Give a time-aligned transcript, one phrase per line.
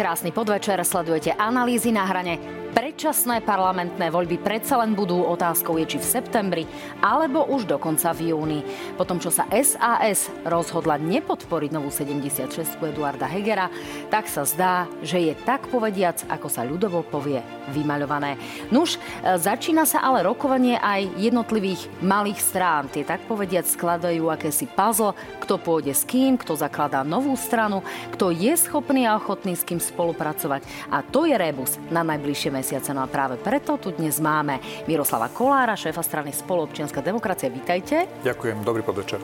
[0.00, 2.59] Krásny podvečer, sledujete analýzy na hrane.
[2.70, 6.64] Predčasné parlamentné voľby predsa len budú otázkou je či v septembri,
[7.02, 8.62] alebo už dokonca v júni.
[8.94, 13.66] Po tom, čo sa SAS rozhodla nepodporiť novú 76 Eduarda Hegera,
[14.06, 17.42] tak sa zdá, že je tak povediac, ako sa ľudovo povie,
[17.74, 18.38] vymaľované.
[18.70, 22.86] Nuž, začína sa ale rokovanie aj jednotlivých malých strán.
[22.86, 27.82] Tie tak povediac skladajú akési puzzle, kto pôjde s kým, kto zakladá novú stranu,
[28.14, 30.62] kto je schopný a ochotný s kým spolupracovať.
[30.94, 32.92] A to je rebus na najbližšie mesiace.
[32.92, 37.48] No a práve preto tu dnes máme Miroslava Kolára, šéfa strany Spoloobčianská demokracia.
[37.48, 38.04] Vítajte.
[38.20, 39.16] Ďakujem, dobrý podvečer.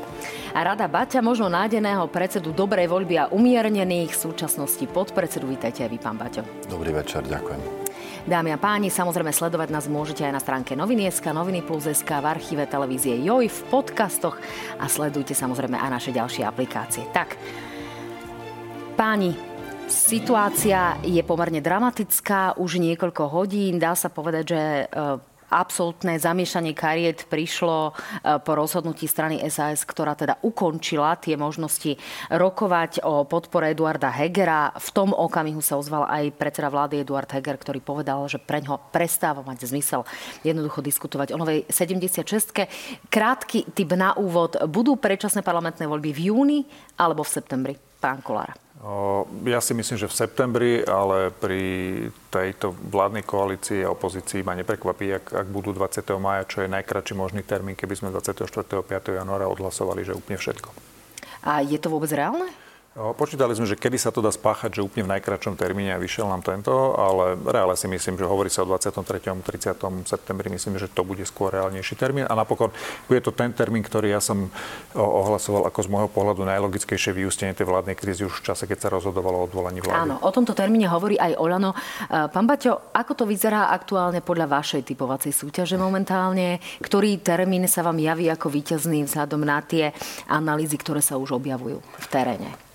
[0.57, 5.45] A Rada Baťa, možno nádeného predsedu dobrej voľby a umiernených v súčasnosti podpredsedu.
[5.45, 6.41] Vítajte aj vy, pán Baťo.
[6.65, 7.85] Dobrý večer, ďakujem.
[8.27, 12.67] Dámy a páni, samozrejme sledovať nás môžete aj na stránke Noviny.sk, Noviny Plus.sk, v archíve
[12.67, 14.43] televízie JOJ, v podcastoch
[14.83, 17.07] a sledujte samozrejme aj naše ďalšie aplikácie.
[17.15, 17.39] Tak,
[18.99, 19.46] páni,
[19.87, 23.79] Situácia je pomerne dramatická už niekoľko hodín.
[23.79, 24.87] Dá sa povedať, že e,
[25.47, 27.93] absolútne zamiešanie kariet prišlo e,
[28.43, 31.95] po rozhodnutí strany SAS, ktorá teda ukončila tie možnosti
[32.35, 34.75] rokovať o podpore Eduarda Hegera.
[34.75, 38.91] V tom okamihu sa ozval aj predseda vlády Eduard Heger, ktorý povedal, že pre ňo
[38.91, 40.03] prestáva mať zmysel
[40.43, 42.27] jednoducho diskutovať o novej 76.
[43.07, 44.59] Krátky tip na úvod.
[44.67, 46.59] Budú predčasné parlamentné voľby v júni
[46.99, 47.75] alebo v septembri?
[48.03, 48.66] Pán Kolár.
[49.43, 51.63] Ja si myslím, že v septembri, ale pri
[52.31, 56.07] tejto vládnej koalícii a opozícii ma neprekvapí, ak, ak budú 20.
[56.23, 58.47] maja, čo je najkračší možný termín, keby sme 24.
[58.47, 58.87] 5.
[59.11, 60.71] januára odhlasovali, že úplne všetko.
[61.47, 62.47] A je to vôbec reálne?
[62.97, 66.33] Počítali sme, že kedy sa to dá spáchať, že úplne v najkračšom termíne a vyšiel
[66.33, 69.37] nám tento, ale reále si myslím, že hovorí sa o 23.
[69.45, 70.09] 30.
[70.09, 72.73] septembri, myslím, že to bude skôr reálnejší termín a napokon
[73.05, 74.49] bude to ten termín, ktorý ja som
[74.97, 78.89] ohlasoval ako z môjho pohľadu najlogickejšie vyústenie tej vládnej krízy už v čase, keď sa
[78.89, 80.01] rozhodovalo o odvolaní vlády.
[80.01, 81.77] Áno, o tomto termíne hovorí aj Olano.
[81.77, 86.65] E, pán Baťo, ako to vyzerá aktuálne podľa vašej typovacej súťaže momentálne?
[86.81, 89.93] Ktorý termín sa vám javí ako víťazný vzhľadom na tie
[90.33, 92.66] analýzy, ktoré sa už objavujú v teréne?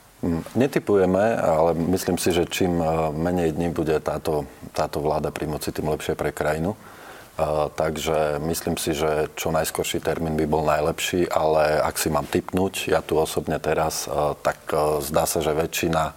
[0.53, 5.73] Netypujeme, ale myslím si, že čím eh, menej dní bude táto, táto vláda pri moci,
[5.73, 6.77] tým lepšie pre krajinu.
[7.31, 12.27] Uh, takže myslím si, že čo najskorší termín by bol najlepší, ale ak si mám
[12.27, 14.59] typnúť, ja tu osobne teraz, uh, tak
[14.99, 16.11] zdá sa, že väčšina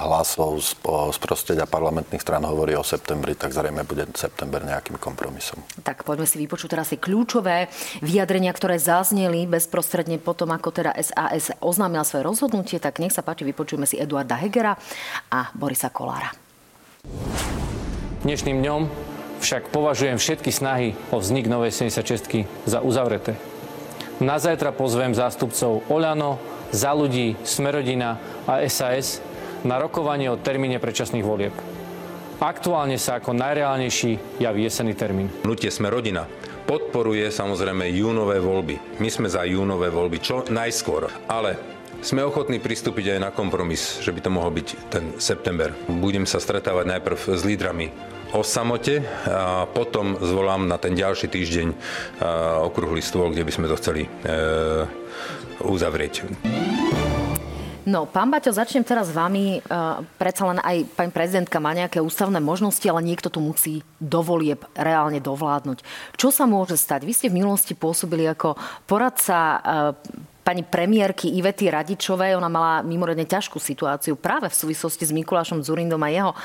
[0.00, 5.60] hlasov z, z prostredia parlamentných strán hovorí o septembri, tak zrejme bude september nejakým kompromisom.
[5.84, 7.68] Tak poďme si vypočuť teraz tie kľúčové
[8.00, 12.80] vyjadrenia, ktoré zazneli bezprostredne potom, ako teda SAS oznámila svoje rozhodnutie.
[12.80, 14.74] Tak nech sa páči, vypočujeme si Eduarda Hegera
[15.28, 16.32] a Borisa Kolára.
[18.20, 18.82] Dnešným dňom
[19.40, 23.40] však považujem všetky snahy o vznik novej 76 za uzavreté.
[24.20, 26.36] Na zajtra pozvem zástupcov Oľano,
[26.70, 29.24] za ľudí, Smerodina a SAS
[29.64, 31.54] na rokovanie o termíne predčasných volieb.
[32.40, 35.28] Aktuálne sa ako najreálnejší javí jesený termín.
[35.44, 36.24] Hnutie sme rodina
[36.70, 39.02] podporuje samozrejme júnové voľby.
[39.02, 41.58] My sme za júnové voľby čo najskôr, ale
[41.98, 45.74] sme ochotní pristúpiť aj na kompromis, že by to mohol byť ten september.
[45.90, 47.90] Budem sa stretávať najprv s lídrami
[48.30, 51.68] o samote a potom zvolám na ten ďalší týždeň
[52.70, 54.08] okrúhly stôl, kde by sme to chceli e,
[55.66, 56.22] uzavrieť.
[57.88, 59.64] No, pán Baťo, začnem teraz s vami.
[59.64, 64.60] Uh, predsa len aj pani prezidentka má nejaké ústavné možnosti, ale niekto tu musí dovolieb
[64.76, 65.80] reálne dovládnuť.
[66.12, 67.08] Čo sa môže stať?
[67.08, 68.52] Vy ste v minulosti pôsobili ako
[68.84, 72.34] poradca uh, pani premiérky Ivety Radičovej.
[72.34, 76.36] Ona mala mimoriadne ťažkú situáciu práve v súvislosti s Mikulášom Zurindom a jeho, e,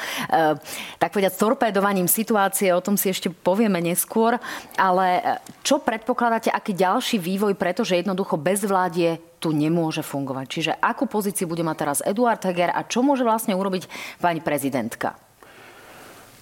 [1.00, 2.70] tak povedať, torpédovaním situácie.
[2.76, 4.38] O tom si ešte povieme neskôr.
[4.78, 5.22] Ale e,
[5.66, 10.46] čo predpokladáte, aký ďalší vývoj, pretože jednoducho bez vládie tu nemôže fungovať.
[10.50, 13.86] Čiže akú pozíciu bude mať teraz Eduard Heger a čo môže vlastne urobiť
[14.18, 15.14] pani prezidentka?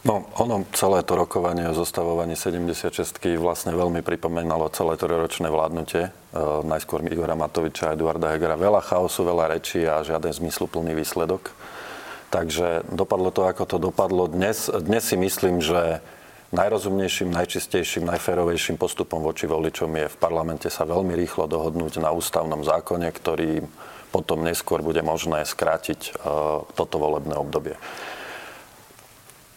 [0.08, 6.08] No, ono celé to rokovanie o zostavovaní 76 vlastne veľmi pripomenalo celé to ročné vládnutie.
[6.08, 6.12] E,
[6.64, 8.60] najskôr Igora Matoviča a Eduarda Hegera.
[8.60, 11.56] Veľa chaosu, veľa rečí a žiaden zmysluplný výsledok.
[12.36, 14.28] Takže dopadlo to, ako to dopadlo.
[14.28, 16.04] Dnes, dnes si myslím, že
[16.54, 22.62] najrozumnejším, najčistejším, najférovejším postupom voči voličom je v parlamente sa veľmi rýchlo dohodnúť na ústavnom
[22.62, 23.66] zákone, ktorý
[24.14, 26.12] potom neskôr bude možné skrátiť e,
[26.78, 27.74] toto volebné obdobie.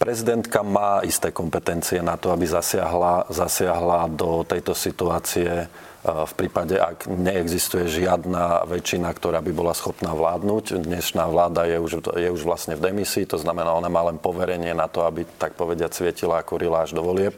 [0.00, 5.68] Prezidentka má isté kompetencie na to, aby zasiahla, zasiahla do tejto situácie
[6.06, 10.78] v prípade, ak neexistuje žiadna väčšina, ktorá by bola schopná vládnuť.
[10.78, 14.70] Dnešná vláda je už, je už vlastne v demisii, to znamená, ona má len poverenie
[14.70, 17.34] na to, aby, tak povediať, svietila a kurila až do volieb.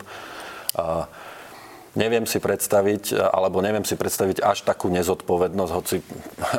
[1.96, 6.04] Neviem si predstaviť, alebo neviem si predstaviť až takú nezodpovednosť, hoci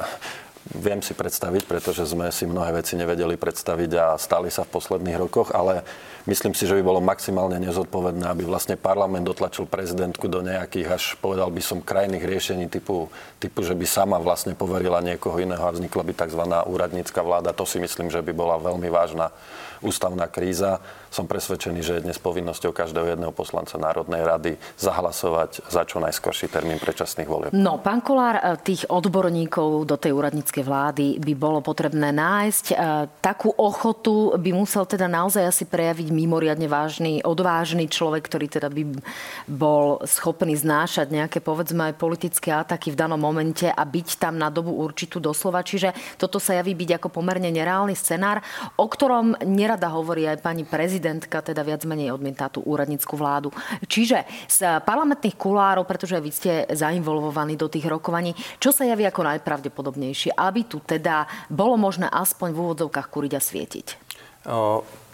[0.85, 5.21] viem si predstaviť, pretože sme si mnohé veci nevedeli predstaviť a stali sa v posledných
[5.21, 5.85] rokoch, ale
[6.29, 11.03] myslím si, že by bolo maximálne nezodpovedné, aby vlastne parlament dotlačil prezidentku do nejakých, až
[11.17, 13.09] povedal by som, krajných riešení typu,
[13.41, 16.43] typu, že by sama vlastne poverila niekoho iného a vznikla by tzv.
[16.45, 17.57] úradnícka vláda.
[17.57, 19.33] To si myslím, že by bola veľmi vážna
[19.81, 20.83] ústavná kríza.
[21.09, 26.53] Som presvedčený, že je dnes povinnosťou každého jedného poslanca Národnej rady zahlasovať za čo najskorší
[26.53, 27.49] termín predčasných volieb.
[27.49, 32.65] No, pán Kolár, e, tých odborníkov do tej úradníckej vlády by bolo potrebné nájsť.
[32.69, 32.75] E,
[33.25, 39.01] takú ochotu by musel teda naozaj asi prejaviť mimoriadne vážny, odvážny človek, ktorý teda by
[39.49, 44.53] bol schopný znášať nejaké, povedzme, aj politické ataky v danom momente a byť tam na
[44.53, 45.65] dobu určitú doslova.
[45.65, 48.45] Čiže toto sa javí byť ako pomerne nereálny scenár,
[48.77, 50.98] o ktorom nerada hovorí aj pani prezidentka,
[51.41, 53.49] teda viac menej odmietá tú úradnickú vládu.
[53.87, 59.25] Čiže z parlamentných kulárov, pretože vy ste zainvolvovaní do tých rokovaní, čo sa javí ako
[59.25, 63.87] najpravdepodobnejšie, aby tu teda bolo možné aspoň v úvodzovkách kuriť a svietiť?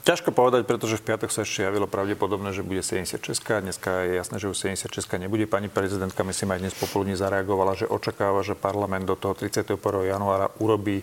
[0.06, 3.26] Ťažko povedať, pretože v piatok sa ešte javilo pravdepodobné, že bude 76.
[3.42, 5.02] Dneska je jasné, že už 76.
[5.18, 5.50] nebude.
[5.50, 9.82] Pani prezidentka, myslím, aj dnes popoludní zareagovala, že očakáva, že parlament do toho 31.
[10.06, 11.02] januára urobí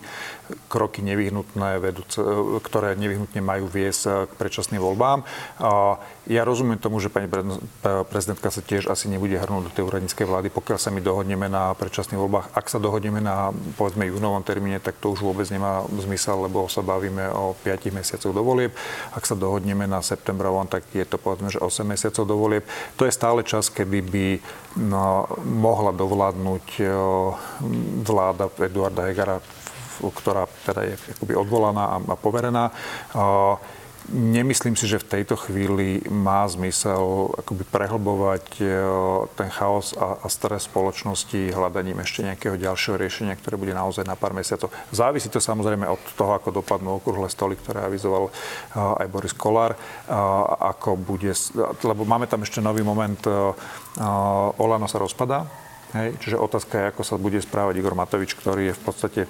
[0.70, 2.22] kroky nevyhnutné, vedúce,
[2.62, 5.26] ktoré nevyhnutne majú viesť k predčasným voľbám.
[6.30, 7.26] Ja rozumiem tomu, že pani
[7.82, 11.74] prezidentka sa tiež asi nebude hrnúť do tej úradníckej vlády, pokiaľ sa my dohodneme na
[11.74, 12.54] predčasných voľbách.
[12.54, 16.86] Ak sa dohodneme na, povedzme, júnovom termíne, tak to už vôbec nemá zmysel, lebo sa
[16.86, 18.70] bavíme o 5 mesiacoch do volieb.
[19.12, 22.64] Ak sa dohodneme na septembrovom, tak je to povedzme, že 8 mesiacov do volieb.
[22.96, 24.26] To je stále čas, kedy by
[24.80, 26.66] no, mohla dovládnuť
[28.02, 29.38] vláda Eduarda Hegara,
[30.02, 32.72] ktorá teda je akoby odvolaná a poverená.
[34.10, 38.64] Nemyslím si, že v tejto chvíli má zmysel akoby prehlbovať e,
[39.38, 44.34] ten chaos a, stres spoločnosti hľadaním ešte nejakého ďalšieho riešenia, ktoré bude naozaj na pár
[44.34, 44.74] mesiacov.
[44.90, 48.32] Závisí to samozrejme od toho, ako dopadnú okrúhle stoly, ktoré avizoval e,
[48.74, 49.78] aj Boris Kolár, e,
[50.74, 51.30] ako bude,
[51.86, 53.22] lebo máme tam ešte nový moment,
[54.58, 55.46] Olano sa rozpadá,
[55.92, 59.20] Hej, čiže otázka je, ako sa bude správať Igor Matovič, ktorý je v podstate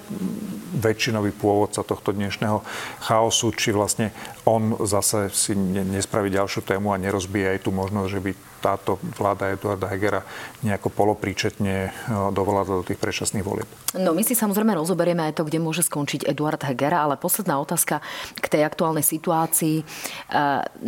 [0.79, 2.63] väčšinový pôvodca tohto dnešného
[3.03, 8.19] chaosu, či vlastne on zase si nespraví ďalšiu tému a nerozbije aj tú možnosť, že
[8.19, 8.31] by
[8.63, 10.23] táto vláda Eduarda Hegera
[10.63, 11.89] nejako polopríčetne e,
[12.31, 13.67] dovolala do tých predčasných volieb.
[13.99, 17.99] No my si samozrejme rozoberieme aj to, kde môže skončiť Eduard Hegera, ale posledná otázka
[18.39, 19.83] k tej aktuálnej situácii.
[19.83, 19.85] E,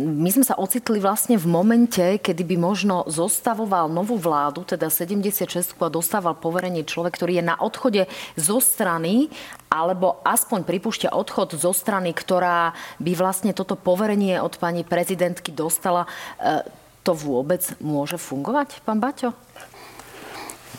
[0.00, 5.76] my sme sa ocitli vlastne v momente, kedy by možno zostavoval novú vládu, teda 76
[5.76, 8.08] a dostával poverenie človek, ktorý je na odchode
[8.40, 9.28] zo strany
[9.76, 16.08] alebo aspoň pripúšťa odchod zo strany, ktorá by vlastne toto poverenie od pani prezidentky dostala.
[16.40, 16.64] E,
[17.04, 19.36] to vôbec môže fungovať, pán Baťo?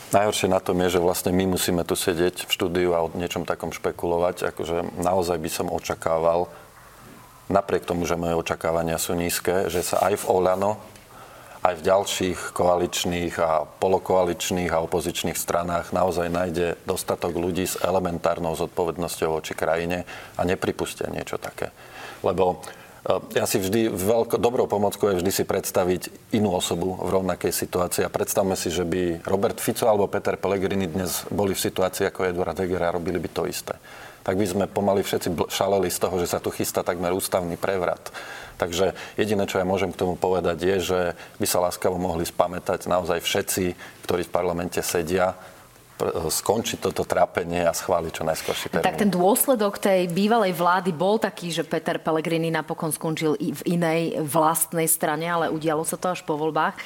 [0.07, 3.43] Najhoršie na tom je, že vlastne my musíme tu sedieť v štúdiu a o niečom
[3.43, 4.55] takom špekulovať.
[4.55, 6.47] Akože naozaj by som očakával,
[7.51, 10.79] napriek tomu, že moje očakávania sú nízke, že sa aj v Olano,
[11.63, 18.53] aj v ďalších koaličných a polokoaličných a opozičných stranách naozaj nájde dostatok ľudí s elementárnou
[18.53, 20.05] zodpovednosťou voči krajine
[20.37, 21.73] a nepripustia niečo také.
[22.21, 22.61] Lebo
[23.31, 28.03] ja si vždy, veľko, dobrou pomockou je vždy si predstaviť inú osobu v rovnakej situácii.
[28.03, 32.27] A predstavme si, že by Robert Fico alebo Peter Pellegrini dnes boli v situácii ako
[32.27, 33.79] Eduard Heger a robili by to isté.
[34.27, 38.11] Tak by sme pomaly všetci šaleli z toho, že sa tu chystá takmer ústavný prevrat.
[38.57, 40.99] Takže jediné, čo ja môžem k tomu povedať, je, že
[41.37, 43.65] by sa láskavo mohli spamätať naozaj všetci,
[44.09, 45.37] ktorí v parlamente sedia,
[46.05, 48.85] skončiť toto trápenie a schváliť čo najskôrší termín.
[48.85, 54.21] Tak ten dôsledok tej bývalej vlády bol taký, že Peter Pellegrini napokon skončil v inej
[54.21, 56.77] vlastnej strane, ale udialo sa to až po voľbách.
[56.77, 56.81] E,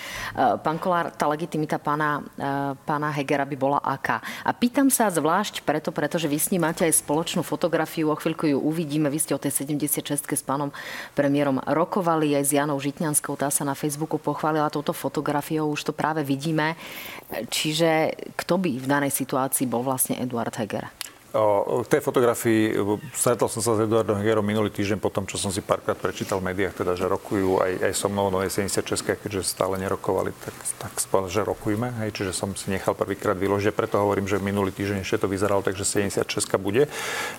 [0.63, 4.23] pán Kolár, tá legitimita pána, e, pána Hegera by bola aká?
[4.47, 8.47] A pýtam sa zvlášť preto, pretože vy s ním máte aj spoločnú fotografiu, o chvíľku
[8.47, 9.11] ju uvidíme.
[9.11, 10.71] Vy ste o tej 76 s pánom
[11.11, 15.93] premiérom rokovali aj s Janou Žitňanskou, tá sa na Facebooku pochválila touto fotografiou, už to
[15.93, 16.79] práve vidíme.
[17.31, 20.93] Čiže kto by v danej situácii bol vlastne Eduard Heger?
[21.31, 22.75] O tej fotografii
[23.15, 26.43] stretol som sa s Eduardom Hegerom minulý týždeň po tom, čo som si párkrát prečítal
[26.43, 30.55] v médiách, teda, že rokujú aj, aj so mnou Nové 76, keďže stále nerokovali, tak,
[30.75, 31.87] tak spôl, že rokujme.
[32.03, 35.63] Hej, čiže som si nechal prvýkrát vyložiť, preto hovorím, že minulý týždeň ešte to vyzeralo,
[35.63, 36.91] takže 76 bude.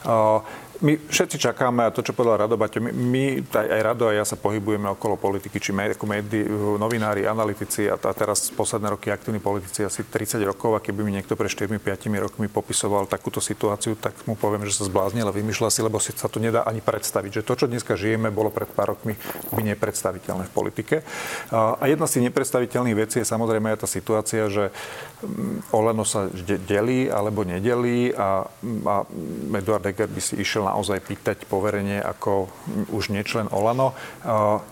[0.09, 0.41] O,
[0.83, 4.27] my všetci čakáme, a to, čo povedal Rado Baťo, my, my aj, Rado a ja
[4.27, 6.43] sa pohybujeme okolo politiky, či med, ako médi,
[6.77, 11.15] novinári, analytici a, a teraz posledné roky aktívni politici asi 30 rokov a keby mi
[11.15, 11.79] niekto pre 4-5
[12.19, 16.11] rokmi popisoval takúto situáciu, tak mu poviem, že sa zbláznil a vymýšľa si, lebo si
[16.19, 17.39] sa to nedá ani predstaviť.
[17.39, 19.15] Že to, čo dneska žijeme, bolo pred pár rokmi
[19.55, 21.07] by nepredstaviteľné v politike.
[21.55, 24.75] A jedna z tých nepredstaviteľných vecí je samozrejme aj tá situácia, že
[25.23, 26.27] mm, Oleno sa
[26.67, 28.51] delí alebo nedelí a,
[28.83, 28.95] a
[29.55, 32.49] Eduard Heger by si išiel naozaj pýtať poverenie ako
[32.89, 33.93] už nečlen Olano.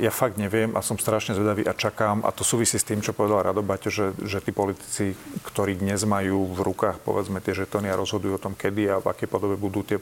[0.01, 3.13] Ja fakt neviem a som strašne zvedavý a čakám, a to súvisí s tým, čo
[3.13, 5.13] povedal Rado Baťo, že, že tí politici,
[5.45, 9.13] ktorí dnes majú v rukách povedzme tie žetóny a rozhodujú o tom, kedy a v
[9.13, 10.01] akej podobe budú tie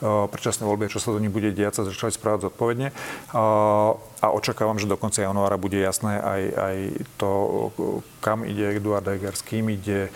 [0.00, 2.96] predčasné voľby, čo sa do nich bude diať, sa začali správať zodpovedne.
[3.36, 6.76] A očakávam, že do konca januára bude jasné aj, aj
[7.20, 7.30] to,
[8.24, 10.08] kam ide Eduard Heger, s kým ide,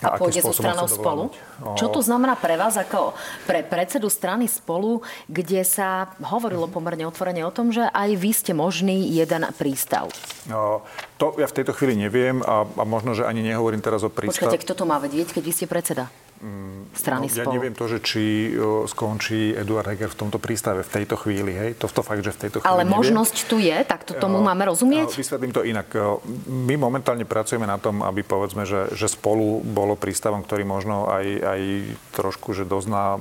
[0.00, 1.28] a pôjde so stranou spolu?
[1.28, 1.49] O...
[1.60, 3.12] Čo to znamená pre vás ako
[3.44, 8.52] pre predsedu strany spolu, kde sa hovorilo pomerne otvorene o tom, že aj vy ste
[8.56, 10.08] možný jeden prístav?
[10.48, 10.80] O,
[11.20, 14.48] to ja v tejto chvíli neviem a, a možno, že ani nehovorím teraz o prístav.
[14.48, 16.08] Počkajte, kto to má vedieť, keď vy ste predseda?
[16.96, 17.54] Strany no, Ja spolu.
[17.60, 18.56] neviem to, že či
[18.88, 21.52] skončí Eduard Heger v tomto prístave v tejto chvíli.
[21.52, 21.70] Hej?
[21.76, 22.96] To, to fakt, že v tejto chvíli Ale neviem.
[22.96, 25.12] možnosť tu je, tak to tomu máme rozumieť?
[25.12, 25.92] Vysvetlím to inak.
[26.48, 31.26] My momentálne pracujeme na tom, aby povedzme, že, že spolu bolo prístavom, ktorý možno aj,
[31.44, 31.60] aj
[32.16, 33.20] trošku, že dozná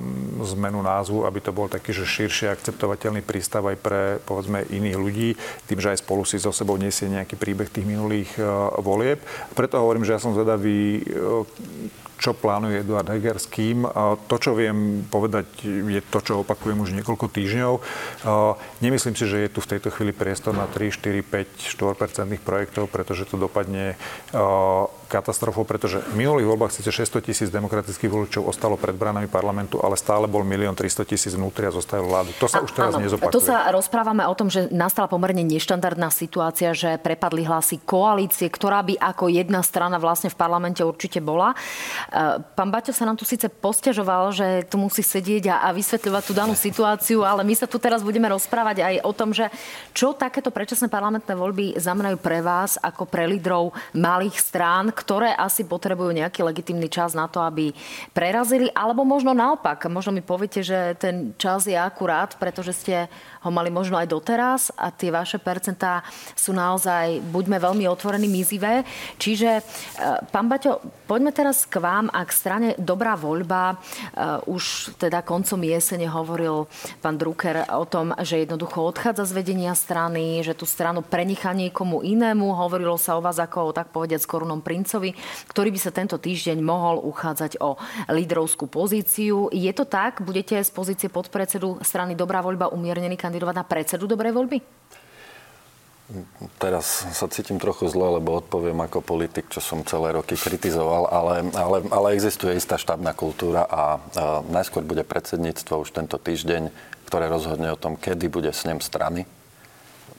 [0.56, 5.30] zmenu názvu, aby to bol taký, že širšie akceptovateľný prístav aj pre povedzme iných ľudí,
[5.68, 8.32] tým, že aj spolu si so sebou nesie nejaký príbeh tých minulých
[8.80, 9.20] volieb.
[9.54, 11.04] Preto hovorím, že ja som zvedavý,
[12.20, 13.88] čo plánuje Eduard Heger s kým.
[14.28, 17.74] To, čo viem povedať, je to, čo opakujem už niekoľko týždňov.
[18.84, 22.92] Nemyslím si, že je tu v tejto chvíli priestor na 3, 4, 5, 4% projektov,
[22.92, 23.96] pretože to dopadne
[25.10, 29.98] katastrofou, pretože v minulých voľbách síce 600 tisíc demokratických voličov ostalo pred bránami parlamentu, ale
[29.98, 32.30] stále bol 1 300 tisíc vnútri a zostali vládu.
[32.38, 33.34] To sa a, už teraz áno, nezopakuje.
[33.34, 38.86] To sa rozprávame o tom, že nastala pomerne neštandardná situácia, že prepadli hlasy koalície, ktorá
[38.86, 41.58] by ako jedna strana vlastne v parlamente určite bola.
[42.10, 46.24] E, pán Baťo sa nám tu síce posťažoval, že tu musí sedieť a, a vysvetľovať
[46.26, 49.46] tú danú situáciu, ale my sa tu teraz budeme rozprávať aj o tom, že
[49.94, 55.62] čo takéto predčasné parlamentné voľby znamenajú pre vás ako pre lídrov malých strán, ktoré asi
[55.70, 57.70] potrebujú nejaký legitimný čas na to, aby
[58.10, 63.06] prerazili, alebo možno naopak, možno mi poviete, že ten čas je akurát, pretože ste
[63.46, 66.04] ho mali možno aj doteraz a tie vaše percentá
[66.36, 68.84] sú naozaj, buďme veľmi otvorení, mizivé.
[69.16, 69.62] Čiže, e,
[70.28, 73.76] pán Baťo, poďme teraz k vám a k strane Dobrá voľba.
[73.76, 73.76] E,
[74.48, 76.72] už teda koncom jesene hovoril
[77.04, 82.00] pán Drucker o tom, že jednoducho odchádza z vedenia strany, že tú stranu prenicha niekomu
[82.00, 82.56] inému.
[82.56, 85.12] Hovorilo sa o vás ako o tak povediať korunom princovi,
[85.52, 87.76] ktorý by sa tento týždeň mohol uchádzať o
[88.08, 89.50] lídrovskú pozíciu.
[89.50, 90.22] Je to tak?
[90.22, 94.62] Budete z pozície podpredsedu strany Dobrá voľba umiernený kandidovať na predsedu dobrej voľby?
[96.58, 101.54] Teraz sa cítim trochu zle, lebo odpoviem ako politik, čo som celé roky kritizoval, ale,
[101.54, 106.74] ale, ale existuje istá štábna kultúra a, a najskôr bude predsedníctvo už tento týždeň,
[107.06, 109.30] ktoré rozhodne o tom, kedy bude snem strany.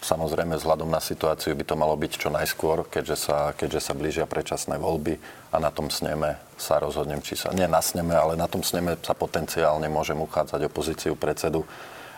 [0.01, 4.25] Samozrejme, vzhľadom na situáciu by to malo byť čo najskôr, keďže sa, keďže sa blížia
[4.31, 5.19] predčasné voľby
[5.53, 7.51] a na tom sneme sa rozhodnem, či sa...
[7.53, 11.67] Nie na sneme, ale na tom sneme sa potenciálne môžem uchádzať o pozíciu predsedu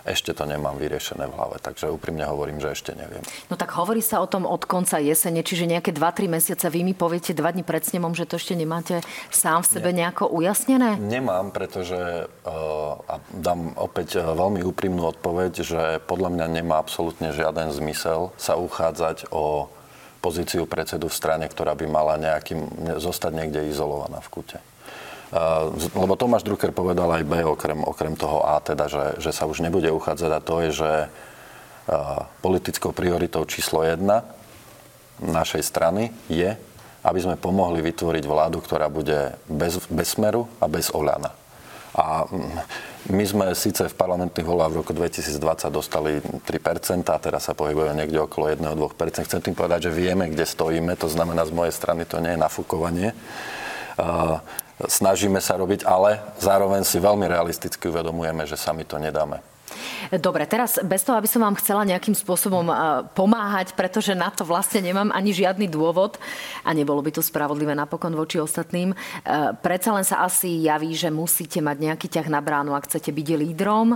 [0.03, 3.23] ešte to nemám vyriešené v hlave, takže úprimne hovorím, že ešte neviem.
[3.47, 6.95] No tak hovorí sa o tom od konca jesene, čiže nejaké 2-3 mesiace vy mi
[6.95, 8.99] poviete 2 dní pred snemom, že to ešte nemáte
[9.31, 10.07] sám v sebe Nie.
[10.07, 10.99] nejako ujasnené?
[10.99, 17.31] Nemám, pretože uh, a dám opäť uh, veľmi úprimnú odpoveď, že podľa mňa nemá absolútne
[17.31, 19.71] žiaden zmysel sa uchádzať o
[20.23, 24.59] pozíciu predsedu v strane, ktorá by mala nejakým, zostať niekde izolovaná v kute.
[25.97, 29.65] Lebo Tomáš Drucker povedal aj B, okrem, okrem toho A, teda, že, že sa už
[29.65, 30.91] nebude uchádzať a to je, že
[32.45, 34.29] politickou prioritou číslo jedna
[35.23, 36.55] našej strany je,
[37.03, 41.35] aby sme pomohli vytvoriť vládu, ktorá bude bez, bez smeru a bez Oľana.
[41.93, 47.51] A mm, my sme síce v parlamentných voľbách v roku 2020 dostali 3%, a teraz
[47.51, 49.29] sa pohybujeme niekde okolo 1-2%.
[49.29, 52.41] Chcem tým povedať, že vieme, kde stojíme, to znamená z mojej strany to nie je
[52.41, 53.13] nafúkovanie
[54.89, 59.52] snažíme sa robiť, ale zároveň si veľmi realisticky uvedomujeme, že sami to nedáme.
[60.13, 62.75] Dobre, teraz bez toho, aby som vám chcela nejakým spôsobom e,
[63.17, 66.21] pomáhať, pretože na to vlastne nemám ani žiadny dôvod
[66.67, 68.93] a nebolo by to spravodlivé napokon voči ostatným.
[68.93, 68.97] E,
[69.61, 73.29] predsa len sa asi javí, že musíte mať nejaký ťah na bránu, ak chcete byť
[73.39, 73.95] lídrom.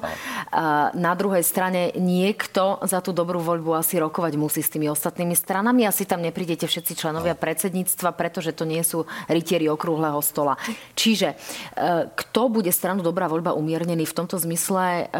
[0.96, 5.84] Na druhej strane niekto za tú dobrú voľbu asi rokovať musí s tými ostatnými stranami.
[5.84, 10.56] Asi tam neprídete všetci členovia predsedníctva, pretože to nie sú rytieri okrúhleho stola.
[10.96, 11.36] Čiže
[12.16, 15.10] kto bude stranu dobrá voľba umiernený v tomto zmysle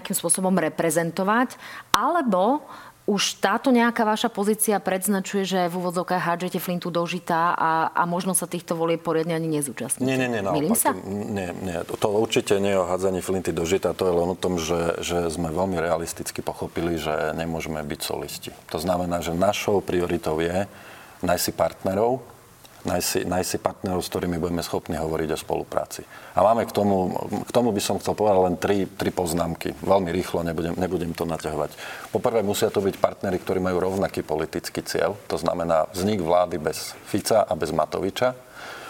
[0.00, 1.60] nejakým spôsobom reprezentovať,
[1.92, 2.64] alebo
[3.10, 8.02] už táto nejaká vaša pozícia predznačuje, že v úvodzovkách hádžete flintu do žita a, a
[8.06, 10.06] možno sa týchto volie poriadne ani nezúčastníte.
[10.06, 10.78] Nie, nie, nie, naopak.
[10.78, 10.94] Sa?
[11.10, 14.38] Nie, nie, to určite nie je o hádzaní flinty do žita, to je len o
[14.38, 18.54] tom, že, že sme veľmi realisticky pochopili, že nemôžeme byť solisti.
[18.70, 20.70] To znamená, že našou prioritou je
[21.26, 22.22] nájsť si partnerov,
[22.80, 26.02] nájsť si, nájsť si partnerov, s ktorými budeme schopní hovoriť o spolupráci.
[26.32, 27.12] A máme k tomu,
[27.44, 29.76] k tomu by som chcel povedať len tri, tri poznámky.
[29.84, 31.76] Veľmi rýchlo, nebudem, nebudem to naťahovať.
[32.08, 36.96] Poprvé musia to byť partnery, ktorí majú rovnaký politický cieľ, to znamená vznik vlády bez
[37.04, 38.32] Fica a bez Matoviča.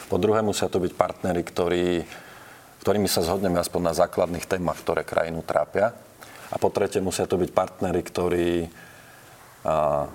[0.06, 2.02] Po druhé musia to byť partnery, ktorí,
[2.82, 5.94] ktorými sa zhodneme aspoň na základných témach, ktoré krajinu trápia.
[6.50, 8.66] A po tretie musia to byť partnery, ktorí
[9.66, 10.11] a,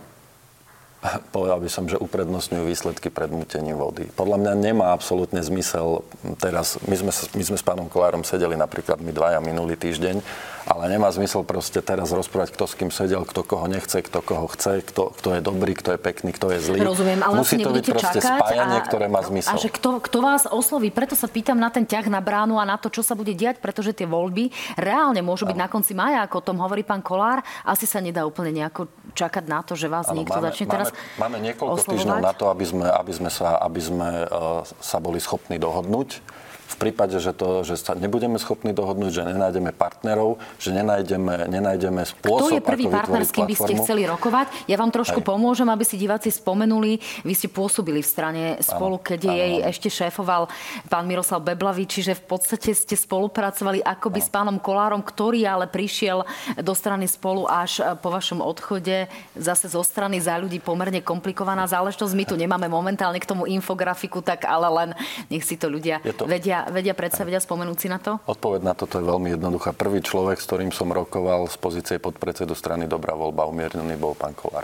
[1.30, 4.10] povedal by som, že uprednostňujú výsledky pred mutením vody.
[4.14, 6.04] Podľa mňa nemá absolútne zmysel
[6.42, 10.20] teraz, my sme, my sme s pánom Kolárom sedeli napríklad my dvaja minulý týždeň,
[10.66, 14.50] ale nemá zmysel proste teraz rozprávať, kto s kým sedel, kto koho nechce, kto koho
[14.50, 16.78] chce, kto, kto je dobrý, kto je pekný, kto je zlý.
[16.82, 19.54] Rozumiem, ale Musí to byť proste spájanie, a, ktoré má zmysel.
[19.54, 22.66] A že kto, kto vás osloví, preto sa pýtam na ten ťah na bránu a
[22.66, 26.26] na to, čo sa bude diať, pretože tie voľby reálne môžu byť na konci maja,
[26.26, 27.46] ako o tom hovorí pán Kolár.
[27.62, 30.90] Asi sa nedá úplne nejako čakať na to, že vás ano, niekto máme, začne teraz
[31.16, 31.92] Máme niekoľko oslovovať.
[31.96, 36.20] týždňov na to, aby sme, aby sme, sa, aby sme uh, sa boli schopní dohodnúť
[36.66, 42.02] v prípade, že, to, že sa nebudeme schopní dohodnúť, že nenájdeme partnerov, že nenájdeme, nenájdeme
[42.02, 44.66] spôsob, Kto je prvý partner, s kým by ste chceli rokovať?
[44.66, 45.30] Ja vám trošku Hej.
[45.30, 46.98] pomôžem, aby si diváci spomenuli.
[47.22, 49.70] Vy ste pôsobili v strane spolu, keď jej ano.
[49.70, 50.50] ešte šéfoval
[50.90, 54.26] pán Miroslav Beblavý, čiže v podstate ste spolupracovali akoby ano.
[54.26, 56.26] s pánom Kolárom, ktorý ale prišiel
[56.58, 59.06] do strany spolu až po vašom odchode.
[59.38, 62.14] Zase zo strany za ľudí pomerne komplikovaná záležitosť.
[62.18, 64.90] My tu nemáme momentálne k tomu infografiku, tak ale len
[65.30, 66.26] nech si to ľudia to...
[66.26, 68.22] vedia vedia predstaviť a spomenúť si na to?
[68.24, 69.76] Odpoveď na toto je veľmi jednoduchá.
[69.76, 74.32] Prvý človek, s ktorým som rokoval z pozície podpredsedu strany Dobrá voľba umiernený, bol pán
[74.32, 74.64] Kolár.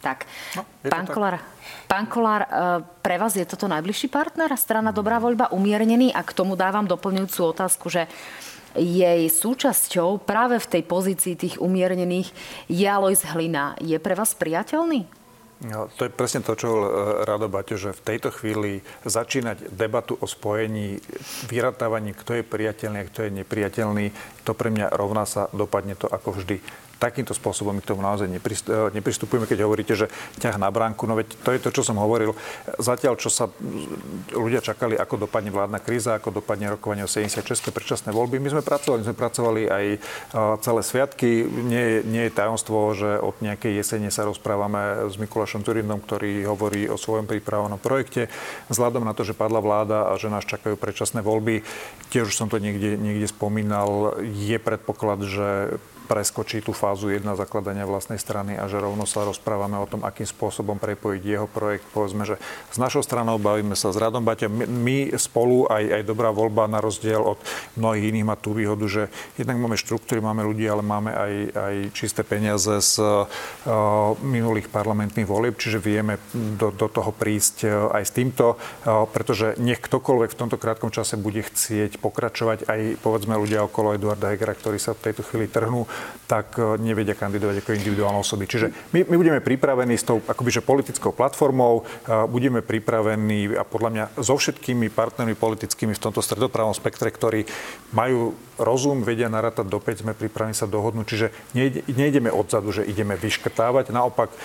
[0.00, 0.24] Tak,
[0.56, 1.12] no, pán, tak.
[1.12, 1.36] Kolár,
[1.84, 2.50] pán Kolár, e,
[3.04, 7.40] pre vás je toto najbližší partner, strana Dobrá voľba umiernený a k tomu dávam doplňujúcu
[7.52, 8.08] otázku, že
[8.78, 12.32] jej súčasťou práve v tej pozícii tých umiernených
[12.70, 13.76] je Alois Hlina.
[13.82, 15.19] Je pre vás priateľný?
[15.60, 16.84] No, to je presne to, čo e,
[17.28, 20.96] Rado Baťo, že v tejto chvíli začínať debatu o spojení,
[21.52, 24.06] vyratávaní, kto je priateľný a kto je nepriateľný,
[24.48, 26.64] to pre mňa rovná sa, dopadne to ako vždy
[27.00, 28.36] takýmto spôsobom my k tomu naozaj e,
[28.92, 31.08] nepristupujeme, keď hovoríte, že ťah na bránku.
[31.08, 32.36] No veď to je to, čo som hovoril.
[32.76, 33.48] Zatiaľ, čo sa
[34.36, 37.72] ľudia čakali, ako dopadne vládna kríza, ako dopadne rokovanie o 76.
[37.72, 39.98] predčasné voľby, my sme pracovali, my sme pracovali aj e,
[40.60, 41.48] celé sviatky.
[41.48, 46.84] Nie, nie je tajomstvo, že od nejakej jesene sa rozprávame s Mikulášom Turindom, ktorý hovorí
[46.92, 48.28] o svojom pripravenom projekte.
[48.68, 51.64] Vzhľadom na to, že padla vláda a že nás čakajú predčasné voľby,
[52.12, 57.86] tiež už som to niekde, niekde spomínal, je predpoklad, že preskočí tú fázu 1 zakladania
[57.86, 61.86] vlastnej strany a že rovno sa rozprávame o tom, akým spôsobom prepojiť jeho projekt.
[61.94, 62.42] Povedzme, že
[62.74, 64.50] s našou stranou bavíme sa s Radom Baťa.
[64.50, 67.38] My spolu, aj, aj dobrá voľba na rozdiel od
[67.78, 69.02] mnohých iných má tú výhodu, že
[69.38, 73.30] jednak máme štruktúry, máme ľudí, ale máme aj, aj čisté peniaze z uh,
[74.18, 79.54] minulých parlamentných volieb, čiže vieme do, do toho prísť uh, aj s týmto, uh, pretože
[79.62, 84.58] nech ktokoľvek v tomto krátkom čase bude chcieť pokračovať, aj povedzme ľudia okolo Eduarda Hegera,
[84.58, 85.84] ktorí sa v tejto chvíli trhnú,
[86.30, 88.46] tak e, nevedia kandidovať ako individuálne osoby.
[88.46, 93.90] Čiže my, my budeme pripravení s tou akoby, politickou platformou, e, budeme pripravení a podľa
[93.90, 97.50] mňa so všetkými partnermi politickými v tomto stredopravom spektre, ktorí
[97.90, 101.06] majú rozum, vedia narátať do 5, sme pripravení sa dohodnúť.
[101.10, 101.26] Čiže
[101.58, 103.90] nejde, nejdeme odzadu, že ideme vyškrtávať.
[103.90, 104.36] Naopak e,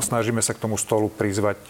[0.00, 1.60] snažíme sa k tomu stolu prizvať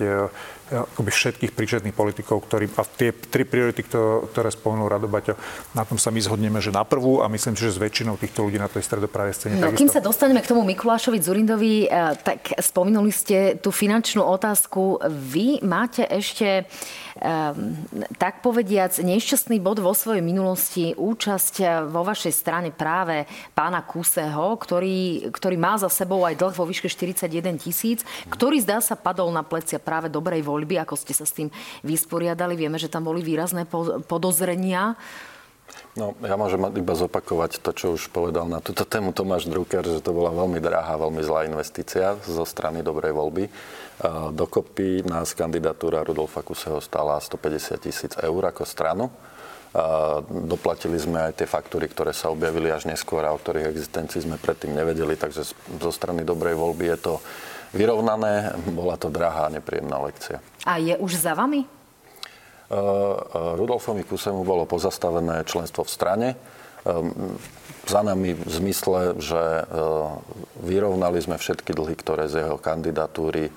[0.69, 5.35] akoby všetkých príčetných politikov, ktorí, a tie tri priority, ktoré spomenul Rado Baťo,
[5.73, 8.61] na tom sa my zhodneme, že na prvú a myslím že s väčšinou týchto ľudí
[8.61, 8.85] na tej
[9.19, 9.55] stredopravej scéne.
[9.59, 9.79] No, takisto.
[9.83, 15.03] kým sa dostaneme k tomu Mikulášovi Zurindovi, eh, tak spomenuli ste tú finančnú otázku.
[15.11, 16.65] Vy máte ešte
[17.19, 17.75] um,
[18.17, 23.27] tak povediac nešťastný bod vo svojej minulosti, účasť eh, vo vašej strane práve
[23.59, 28.79] pána Kuseho, ktorý, ktorý má za sebou aj dlh vo výške 41 tisíc, ktorý zdá
[28.79, 31.51] sa padol na plecia práve dobrej voľby, ako ste sa s tým
[31.83, 32.55] vysporiadali.
[32.55, 33.67] Vieme, že tam boli výrazné
[34.07, 34.95] podozrenia.
[35.99, 39.99] No, ja môžem iba zopakovať to, čo už povedal na túto tému Tomáš Drucker, že
[39.99, 43.51] to bola veľmi drahá, veľmi zlá investícia zo strany dobrej voľby.
[44.31, 49.11] Dokopy nás kandidatúra Rudolfa Kuseho stála 150 tisíc eur ako stranu.
[50.31, 54.39] Doplatili sme aj tie faktúry, ktoré sa objavili až neskôr a o ktorých existencii sme
[54.39, 55.51] predtým nevedeli, takže
[55.83, 57.15] zo strany dobrej voľby je to
[57.75, 58.55] vyrovnané.
[58.71, 60.39] Bola to drahá a nepríjemná lekcia.
[60.63, 61.67] A je už za vami?
[63.57, 66.29] Rudolfovi Kusemu bolo pozastavené členstvo v strane.
[67.89, 69.65] Za nami v zmysle, že
[70.61, 73.49] vyrovnali sme všetky dlhy, ktoré z jeho kandidatúry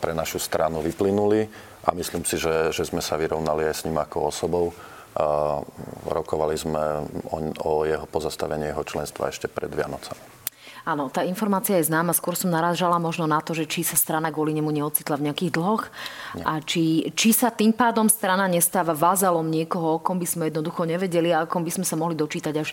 [0.00, 1.46] pre našu stranu vyplynuli
[1.84, 4.72] a myslím si, že, že sme sa vyrovnali aj s ním ako osobou.
[6.08, 10.22] Rokovali sme o, o jeho pozastavenie jeho členstva ešte pred Vianocami.
[10.84, 12.16] Áno, tá informácia je známa.
[12.16, 15.52] Skôr som narážala možno na to, že či sa strana kvôli nemu neocitla v nejakých
[15.52, 15.92] dlhoch
[16.38, 16.44] Nie.
[16.46, 20.88] a či, či sa tým pádom strana nestáva vázalom niekoho, o kom by sme jednoducho
[20.88, 22.72] nevedeli a o kom by sme sa mohli dočítať až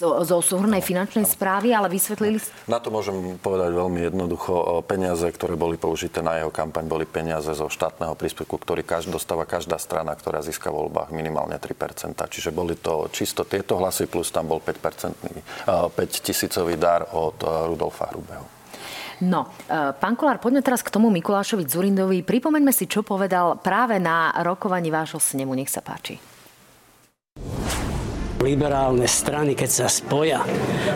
[0.00, 2.40] zo, súhrnej finančnej správy, ale vysvetlili...
[2.70, 4.80] Na to môžem povedať veľmi jednoducho.
[4.88, 9.44] Peniaze, ktoré boli použité na jeho kampaň, boli peniaze zo štátneho príspevku, ktorý každý, dostáva
[9.44, 12.16] každá strana, ktorá získa v voľbách minimálne 3%.
[12.16, 15.12] Čiže boli to čisto tieto hlasy, plus tam bol 5%,
[15.66, 18.44] 5 tisícový dar od Rudolfa Hrubého.
[19.22, 22.26] No, e, pán Kolár, poďme teraz k tomu Mikulášovi Zurindovi.
[22.26, 25.54] Pripomeňme si, čo povedal práve na rokovaní vášho snemu.
[25.54, 26.18] Nech sa páči
[28.42, 30.42] liberálne strany, keď sa spoja,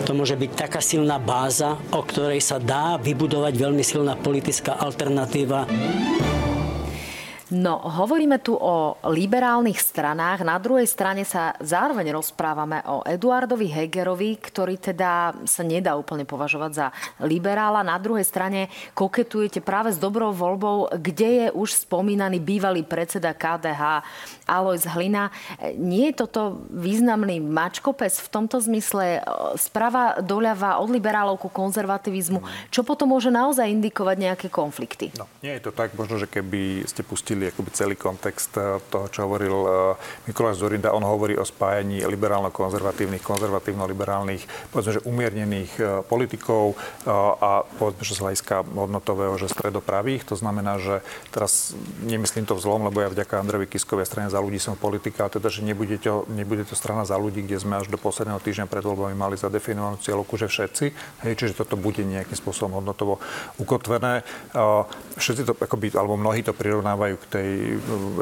[0.02, 5.64] to môže byť taká silná báza, o ktorej sa dá vybudovať veľmi silná politická alternatíva.
[7.46, 10.42] No, hovoríme tu o liberálnych stranách.
[10.42, 16.70] Na druhej strane sa zároveň rozprávame o Eduardovi Hegerovi, ktorý teda sa nedá úplne považovať
[16.74, 16.86] za
[17.22, 17.86] liberála.
[17.86, 18.66] Na druhej strane
[18.98, 24.02] koketujete práve s dobrou voľbou, kde je už spomínaný bývalý predseda KDH
[24.50, 25.30] Alois Hlina.
[25.78, 29.22] Nie je toto významný mačkopes v tomto zmysle
[29.54, 32.42] sprava doľava od liberálov ku konzervativizmu,
[32.74, 35.14] čo potom môže naozaj indikovať nejaké konflikty?
[35.14, 39.06] No, nie je to tak, možno, že keby ste pustili akoby celý kontext eh, toho,
[39.10, 40.94] čo hovoril eh, Mikuláš Zorinda.
[40.94, 48.22] On hovorí o spájaní liberálno-konzervatívnych, konzervatívno-liberálnych, povedzme, že umiernených eh, politikov a povedzme, že z
[48.22, 50.26] hľadiska hodnotového, že stredopravých.
[50.28, 54.58] To znamená, že teraz nemyslím to vzlom, lebo ja vďaka Andrevi Kiskovej strane za ľudí
[54.58, 57.90] som politika, a teda, že nebude to, nebude to strana za ľudí, kde sme až
[57.90, 60.86] do posledného týždňa pred voľbami mali zadefinovanú cieľovku, že všetci.
[61.26, 63.22] Hej, čiže toto bude nejakým spôsobom hodnotovo
[63.56, 64.26] ukotvené.
[65.16, 67.78] Všetci to, akoby, alebo mnohí to prirovnávajú k tej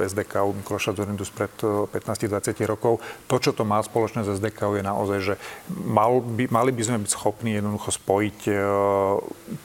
[0.08, 2.98] SDK u Mikloša Zorindu spred 15-20 rokov.
[3.28, 5.34] To, čo to má spoločné s SDK, je naozaj, že
[5.70, 8.56] mal by, mali by sme byť schopní jednoducho spojiť uh,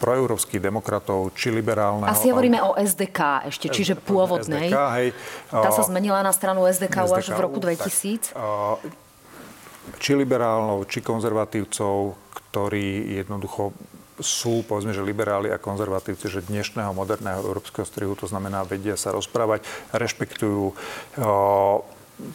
[0.04, 2.08] proeurópskych demokratov, či liberálne.
[2.08, 4.70] Asi hovoríme o SDK ešte, čiže pôvodnej.
[4.70, 5.08] SDK, hej.
[5.50, 8.36] Tá sa zmenila na stranu SDK, SDK až v roku 2000.
[8.36, 9.08] Tak,
[9.98, 13.74] či liberálnou, či konzervatívcov, ktorí jednoducho
[14.20, 19.16] sú, povedzme, že liberáli a konzervatívci, že dnešného moderného európskeho strihu, to znamená, vedia sa
[19.16, 19.64] rozprávať,
[19.96, 20.76] rešpektujú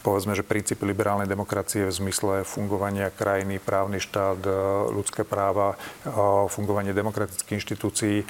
[0.01, 4.51] povedzme, že princípy liberálnej demokracie v zmysle fungovania krajiny, právny štát, e,
[4.92, 6.11] ľudské práva, e,
[6.49, 8.25] fungovanie demokratických inštitúcií, e,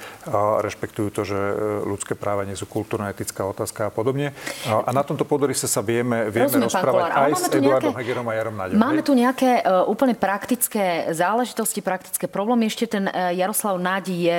[0.62, 1.38] rešpektujú to, že
[1.86, 4.34] ľudské práva nie sú kultúrno-etická otázka a podobne.
[4.66, 8.34] A na tomto podorise sa vieme, vieme Rozumiem, rozprávať aj s Eduardom nejaké, Hegerom a
[8.34, 8.76] Jarom Naďom.
[8.78, 12.66] Máme tu nejaké úplne praktické záležitosti, praktické problémy.
[12.66, 13.04] Ešte ten
[13.36, 14.38] Jaroslav Nádi je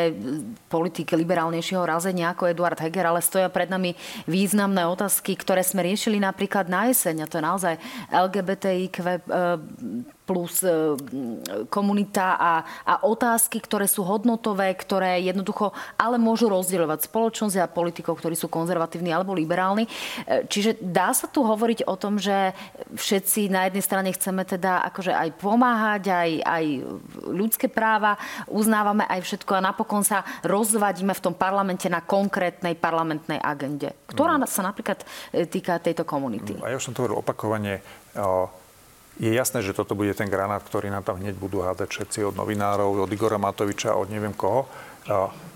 [0.67, 3.93] politik liberálnejšieho razenia ako Eduard Heger, ale stoja pred nami
[4.25, 7.75] významné otázky, ktoré sme riešili napríklad na jeseň jeseň a to je naozaj
[8.09, 8.97] LGBTIQ
[10.25, 10.97] plus e,
[11.69, 18.17] komunita a, a otázky, ktoré sú hodnotové, ktoré jednoducho ale môžu rozdielovať spoločnosť a politikov,
[18.17, 19.85] ktorí sú konzervatívni alebo liberálni.
[19.85, 22.57] E, čiže dá sa tu hovoriť o tom, že
[22.97, 26.65] všetci na jednej strane chceme teda akože aj pomáhať, aj, aj
[27.29, 28.17] ľudské práva,
[28.49, 34.41] uznávame aj všetko a napokon sa rozvadíme v tom parlamente na konkrétnej parlamentnej agende, ktorá
[34.41, 34.49] mm.
[34.49, 36.57] sa napríklad e, týka tejto komunity.
[36.65, 37.85] A ja už som to hovoril opakovane,
[39.15, 42.35] je jasné, že toto bude ten granát, ktorý nám tam hneď budú hádať všetci od
[42.35, 44.67] novinárov, od Igora Matoviča, od neviem koho.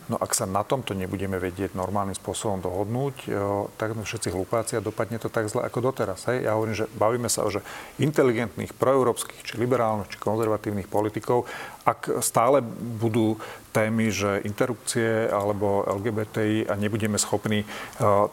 [0.09, 3.29] No ak sa na tomto nebudeme vedieť normálnym spôsobom dohodnúť,
[3.77, 6.25] tak sme všetci hlupáci a dopadne to tak zle ako doteraz.
[6.25, 6.49] Hej?
[6.49, 7.61] Ja hovorím, že bavíme sa o že
[8.01, 11.45] inteligentných, proeurópskych, či liberálnych, či konzervatívnych politikov.
[11.85, 12.65] Ak stále
[13.01, 13.37] budú
[13.69, 17.69] témy, že interrupcie alebo LGBTI a nebudeme schopní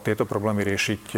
[0.01, 1.13] tieto problémy riešiť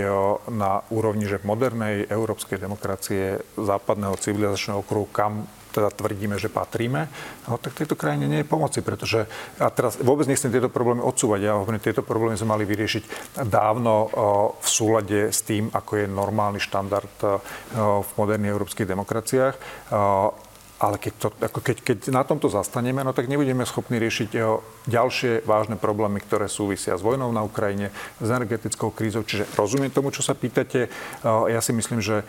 [0.52, 7.08] na úrovni že modernej európskej demokracie západného civilizačného okruhu, kam teda tvrdíme, že patríme,
[7.46, 9.30] no, tak tejto krajine nie je pomoci, pretože
[9.62, 11.40] a teraz vôbec nechcem tieto problémy odsúvať.
[11.46, 14.10] Ja hovorím, tieto problémy sme mali vyriešiť dávno
[14.60, 17.16] v súlade s tým, ako je normálny štandard
[17.78, 19.56] v moderných európskych demokraciách
[20.80, 24.32] ale keď, to, ako keď, keď na tomto zastaneme, no tak nebudeme schopní riešiť
[24.88, 27.92] ďalšie vážne problémy, ktoré súvisia s vojnou na Ukrajine,
[28.24, 29.28] s energetickou krízou.
[29.28, 30.88] Čiže rozumiem tomu, čo sa pýtate.
[31.24, 32.24] Ja si myslím, že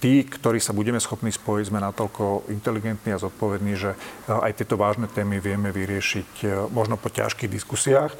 [0.00, 3.96] tí, ktorí sa budeme schopní spojiť, sme natoľko inteligentní a zodpovední, že
[4.28, 8.12] aj tieto vážne témy vieme vyriešiť možno po ťažkých diskusiách,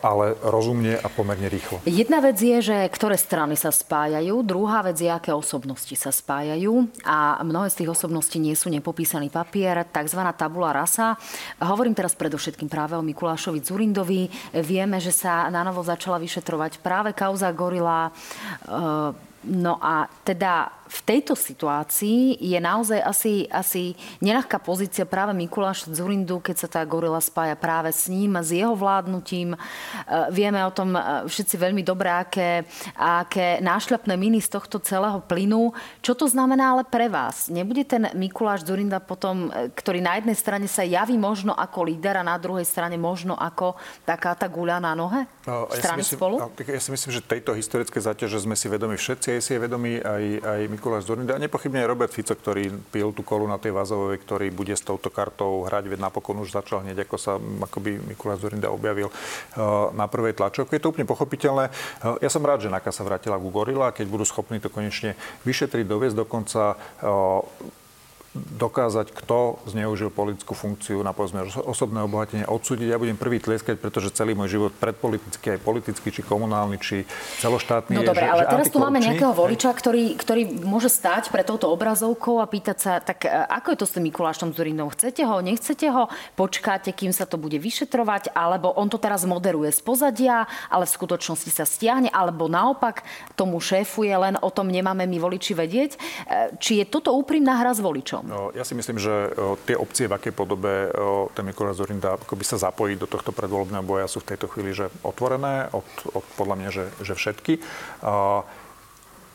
[0.00, 1.82] ale rozumne a pomerne rýchlo.
[1.88, 6.88] Jedna vec je, že ktoré strany sa spájajú, druhá vec je, aké osobnosti sa spájajú
[7.04, 10.20] a mnohé z tých osobností nie sú nepopísaný papier, tzv.
[10.36, 11.16] tabula rasa.
[11.60, 14.28] Hovorím teraz predovšetkým práve o Mikulášovi Zurindovi.
[14.60, 18.12] Vieme, že sa na novo začala vyšetrovať práve kauza Gorila.
[19.40, 26.42] No a teda v tejto situácii je naozaj asi, asi nenahká pozícia práve Mikuláš Zurindu,
[26.42, 29.54] keď sa tá gorila spája práve s ním, s jeho vládnutím.
[29.54, 29.58] E,
[30.34, 32.66] vieme o tom e, všetci veľmi dobre, aké,
[32.98, 35.70] aké nášľapné miny z tohto celého plynu.
[36.02, 37.46] Čo to znamená ale pre vás?
[37.46, 42.18] Nebude ten Mikuláš Zurinda potom, e, ktorý na jednej strane sa javí možno ako líder
[42.18, 45.22] a na druhej strane možno ako taká tá guľa na nohe?
[45.46, 46.36] No, ja si myslím, spolu?
[46.42, 49.62] No, ja si myslím, že tejto historické záťaže sme si vedomi všetci, aj si je
[49.62, 53.60] vedomí aj, aj Mikuláš Zurinda a nepochybne aj Robert Fico, ktorý pil tú kolu na
[53.60, 57.36] tej Vazovej, ktorý bude s touto kartou hrať, veď napokon už začal hneď, ako sa
[57.38, 60.76] akoby Mikuláš Zurinda objavil uh, na prvej tlačovke.
[60.76, 61.70] Je to úplne pochopiteľné.
[62.02, 65.18] Uh, ja som rád, že NAKA sa vrátila ku Gorila, keď budú schopní to konečne
[65.46, 67.78] vyšetriť, doviesť dokonca uh,
[68.30, 72.94] dokázať, kto zneužil politickú funkciu na povedzme osobné obohatenie, odsúdiť.
[72.94, 77.02] Ja budem prvý tlieskať, pretože celý môj život predpolitický, aj politický, či komunálny, či
[77.42, 81.42] celoštátny no dobre, ale že teraz tu máme nejakého voliča, ktorý, ktorý môže stať pre
[81.42, 84.94] touto obrazovkou a pýtať sa, tak e, ako je to s tým Mikulášom Zurindom?
[84.94, 86.06] Chcete ho, nechcete ho?
[86.38, 88.30] Počkáte, kým sa to bude vyšetrovať?
[88.30, 92.14] Alebo on to teraz moderuje z pozadia, ale v skutočnosti sa stiahne?
[92.14, 93.02] Alebo naopak
[93.34, 95.90] tomu šéfuje, len o tom nemáme my voliči vedieť?
[95.96, 95.98] E,
[96.62, 98.19] či je toto úprimná hra s voličom?
[98.24, 99.32] No, ja si myslím, že
[99.64, 100.92] tie opcie, v akej podobe
[101.32, 104.92] ten Mikuláš Zorinda akoby sa zapojiť do tohto predvolebného boja sú v tejto chvíli že
[105.00, 107.64] otvorené, od, od podľa mňa, že, že všetky.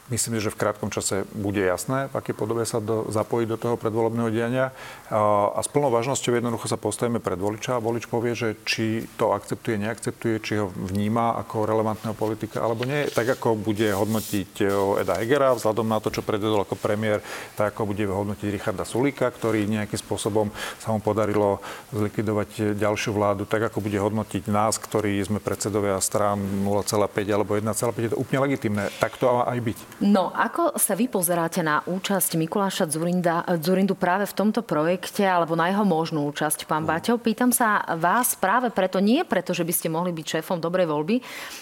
[0.05, 3.73] Myslím, že v krátkom čase bude jasné, v akej podobe sa do, zapojiť do toho
[3.73, 4.69] predvolebného diania.
[5.09, 9.33] A, s plnou vážnosťou jednoducho sa postavíme pred voliča a volič povie, že či to
[9.33, 13.09] akceptuje, neakceptuje, či ho vníma ako relevantného politika alebo nie.
[13.09, 14.61] Tak ako bude hodnotiť
[15.01, 17.25] Eda Hegera vzhľadom na to, čo predvedol ako premiér,
[17.57, 21.65] tak ako bude hodnotiť Richarda Sulíka, ktorý nejakým spôsobom sa mu podarilo
[21.97, 26.93] zlikvidovať ďalšiu vládu, tak ako bude hodnotiť nás, ktorí sme predsedovia strán 0,5
[27.33, 28.05] alebo 1,5.
[28.05, 28.93] Je to úplne legitimné.
[29.01, 29.94] Tak to má aj byť.
[30.03, 35.55] No, ako sa vy pozeráte na účasť Mikuláša Zurinda, Zurindu práve v tomto projekte, alebo
[35.55, 36.91] na jeho možnú účasť, pán no.
[36.91, 37.15] Baťo?
[37.15, 41.15] Pýtam sa vás práve preto, nie preto, že by ste mohli byť šéfom dobrej voľby,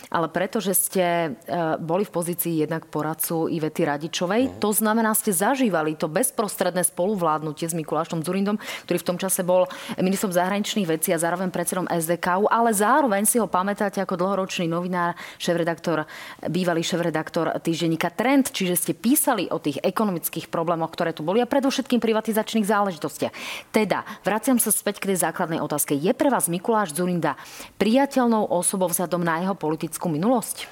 [0.10, 1.30] ale preto, že ste e,
[1.78, 4.41] boli v pozícii jednak poradcu Ivety Radičovej.
[4.50, 4.58] Uh-huh.
[4.65, 8.58] To znamená, ste zažívali to bezprostredné spoluvládnutie s Mikulášom Zurindom,
[8.89, 9.69] ktorý v tom čase bol
[10.02, 15.13] ministrom zahraničných vecí a zároveň predsedom SDK, ale zároveň si ho pamätáte ako dlhoročný novinár,
[15.38, 16.10] šéf-redaktor,
[16.50, 21.51] bývalý šéf-redaktor týždenníka trend, čiže ste písali o tých ekonomických problémoch, ktoré tu boli a
[21.51, 23.36] predovšetkým privatizačných záležitostiach.
[23.75, 25.91] Teda, vraciam sa späť k tej základnej otázke.
[25.91, 27.36] Je pre vás Mikuláš Zurinda
[27.75, 30.71] priateľnou osobou vzhľadom na jeho politickú minulosť?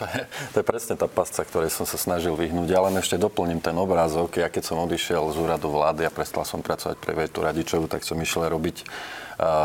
[0.00, 0.20] To je,
[0.56, 2.66] to je presne tá pasca, ktorej som sa snažil vyhnúť.
[2.72, 4.42] Ja len ešte doplním ten obrázok.
[4.42, 8.02] Ja keď som odišiel z úradu vlády a prestal som pracovať pre Vetu Radičovu, tak
[8.02, 8.82] som išiel robiť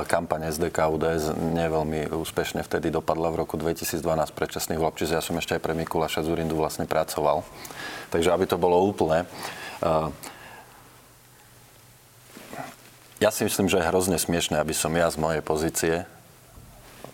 [0.06, 3.98] kampaň SDK UDS neveľmi úspešne vtedy dopadla v roku 2012
[4.38, 7.42] predčasných volieb, čiže ja som ešte aj pre Mikuláša Zurindu vlastne pracoval.
[8.14, 9.26] Takže aby to bolo úplné.
[13.18, 16.06] Ja si myslím, že je hrozne smiešne, aby som ja z mojej pozície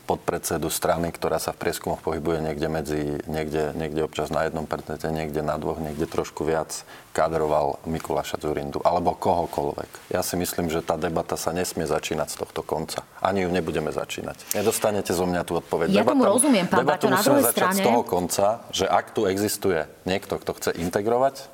[0.09, 5.05] podpredsedu strany, ktorá sa v prieskumoch pohybuje niekde medzi, niekde, niekde občas na jednom percente,
[5.05, 6.81] niekde na dvoch, niekde trošku viac,
[7.13, 10.09] kadroval Mikuláša Zurindu alebo kohokoľvek.
[10.09, 13.05] Ja si myslím, že tá debata sa nesmie začínať z tohto konca.
[13.21, 14.57] Ani ju nebudeme začínať.
[14.57, 15.93] Nedostanete zo mňa tú odpoveď.
[15.93, 17.77] Ja tomu rozumiem, pán Baťo, na druhej strane.
[17.77, 21.45] z toho konca, že ak tu existuje niekto, kto chce integrovať,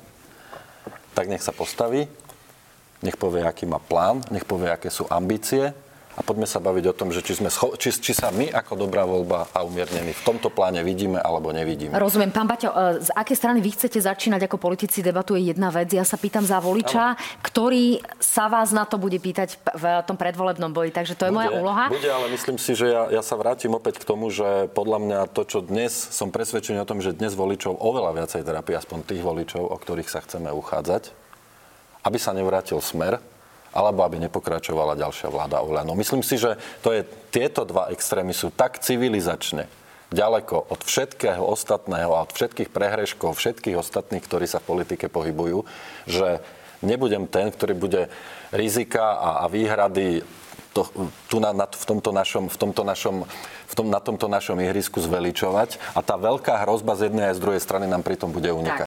[1.12, 2.08] tak nech sa postaví,
[3.00, 5.76] nech povie, aký má plán, nech povie, aké sú ambície
[6.16, 8.88] a poďme sa baviť o tom, že či, sme scho- či, či sa my ako
[8.88, 11.92] dobrá voľba a umiernení v tomto pláne vidíme alebo nevidíme.
[11.92, 12.32] Rozumiem.
[12.32, 15.92] Pán Baťo, e, z aké strany vy chcete začínať ako politici debatu je jedna vec.
[15.92, 17.20] Ja sa pýtam za voliča, ale.
[17.44, 20.88] ktorý sa vás na to bude pýtať v tom predvolebnom boji.
[20.88, 21.92] Takže to je bude, moja úloha.
[21.92, 25.18] Bude, ale myslím si, že ja, ja sa vrátim opäť k tomu, že podľa mňa
[25.36, 29.20] to, čo dnes som presvedčený o tom, že dnes voličov oveľa viacej terapie, aspoň tých
[29.20, 31.12] voličov, o ktorých sa chceme uchádzať,
[32.08, 33.20] aby sa nevrátil smer,
[33.76, 35.92] alebo aby nepokračovala ďalšia vláda Olano.
[35.92, 39.68] Myslím si, že to je, tieto dva extrémy sú tak civilizačne
[40.08, 45.68] ďaleko od všetkého ostatného a od všetkých prehreškov, všetkých ostatných, ktorí sa v politike pohybujú,
[46.08, 46.40] že
[46.80, 48.02] nebudem ten, ktorý bude
[48.54, 50.24] rizika a, a výhrady
[50.76, 50.86] to,
[51.26, 53.24] tu na, na, v tomto našom, v tomto našom,
[53.66, 57.42] v tom, na tomto našom ihrisku zveličovať a tá veľká hrozba z jednej aj z
[57.42, 58.85] druhej strany nám pritom bude unikať.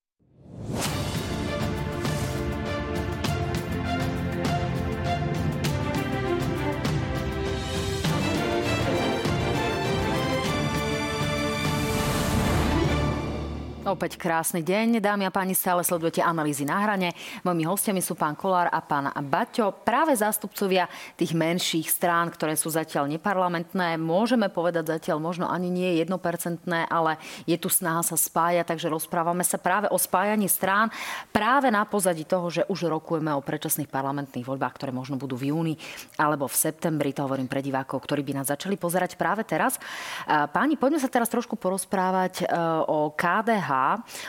[13.89, 17.09] Opäť krásny deň, dámy a páni, stále sledujete analýzy na hrane.
[17.41, 20.85] Mojimi hostiami sú pán Kolár a pán Baťo, práve zástupcovia
[21.17, 23.97] tých menších strán, ktoré sú zatiaľ neparlamentné.
[23.97, 27.17] Môžeme povedať zatiaľ možno ani nie jednopercentné, ale
[27.49, 30.93] je tu snaha sa spájať, takže rozprávame sa práve o spájaní strán,
[31.33, 35.49] práve na pozadí toho, že už rokujeme o predčasných parlamentných voľbách, ktoré možno budú v
[35.49, 35.73] júni
[36.21, 39.81] alebo v septembri, to hovorím pre divákov, ktorí by nás začali pozerať práve teraz.
[40.29, 42.53] Páni, poďme sa teraz trošku porozprávať e,
[42.85, 43.78] o KDH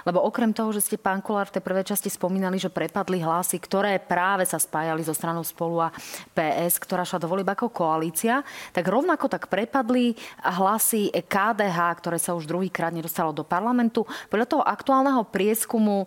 [0.05, 3.59] lebo okrem toho, že ste pán Kolár v tej prvej časti spomínali, že prepadli hlasy,
[3.59, 5.95] ktoré práve sa spájali so stranou spolu a
[6.35, 12.35] PS, ktorá šla do volieb ako koalícia, tak rovnako tak prepadli hlasy KDH, ktoré sa
[12.35, 14.07] už druhýkrát nedostalo do parlamentu.
[14.33, 16.07] Podľa toho aktuálneho prieskumu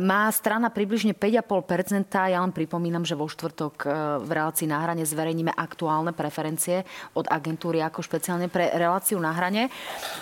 [0.00, 2.32] má strana približne 5,5%.
[2.32, 3.88] Ja len pripomínam, že vo štvrtok e,
[4.22, 6.82] v relácii na hrane zverejníme aktuálne preferencie
[7.14, 9.70] od agentúry ako špeciálne pre reláciu na hrane.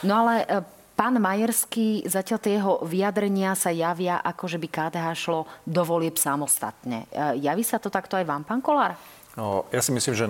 [0.05, 5.07] No ale e, Pán Majerský, zatiaľ tie jeho vyjadrenia sa javia, ako že by KDH
[5.17, 7.09] šlo do volieb samostatne.
[7.09, 8.95] E, javí sa to takto aj vám, pán Kolár?
[9.33, 10.27] No, ja si myslím, že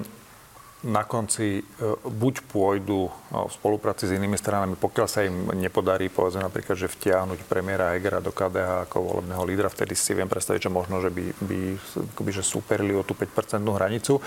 [0.83, 1.63] na konci e,
[2.03, 6.91] buď pôjdu no, v spolupráci s inými stranami, pokiaľ sa im nepodarí, povedzme napríklad, že
[6.91, 11.15] vtiahnuť premiéra Egera do KDH ako volebného lídra, vtedy si viem predstaviť, že možno, že
[11.15, 11.59] by, by
[12.19, 14.19] akoby, že superili o tú 5% hranicu.
[14.19, 14.23] E,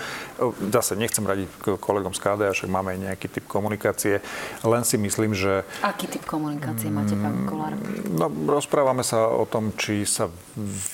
[0.72, 4.24] zase nechcem radiť kolegom z KDH, však máme aj nejaký typ komunikácie,
[4.64, 5.60] len si myslím, že...
[5.84, 7.76] Aký typ komunikácie máte, pán Kolár?
[8.08, 10.32] No, rozprávame sa o tom, či sa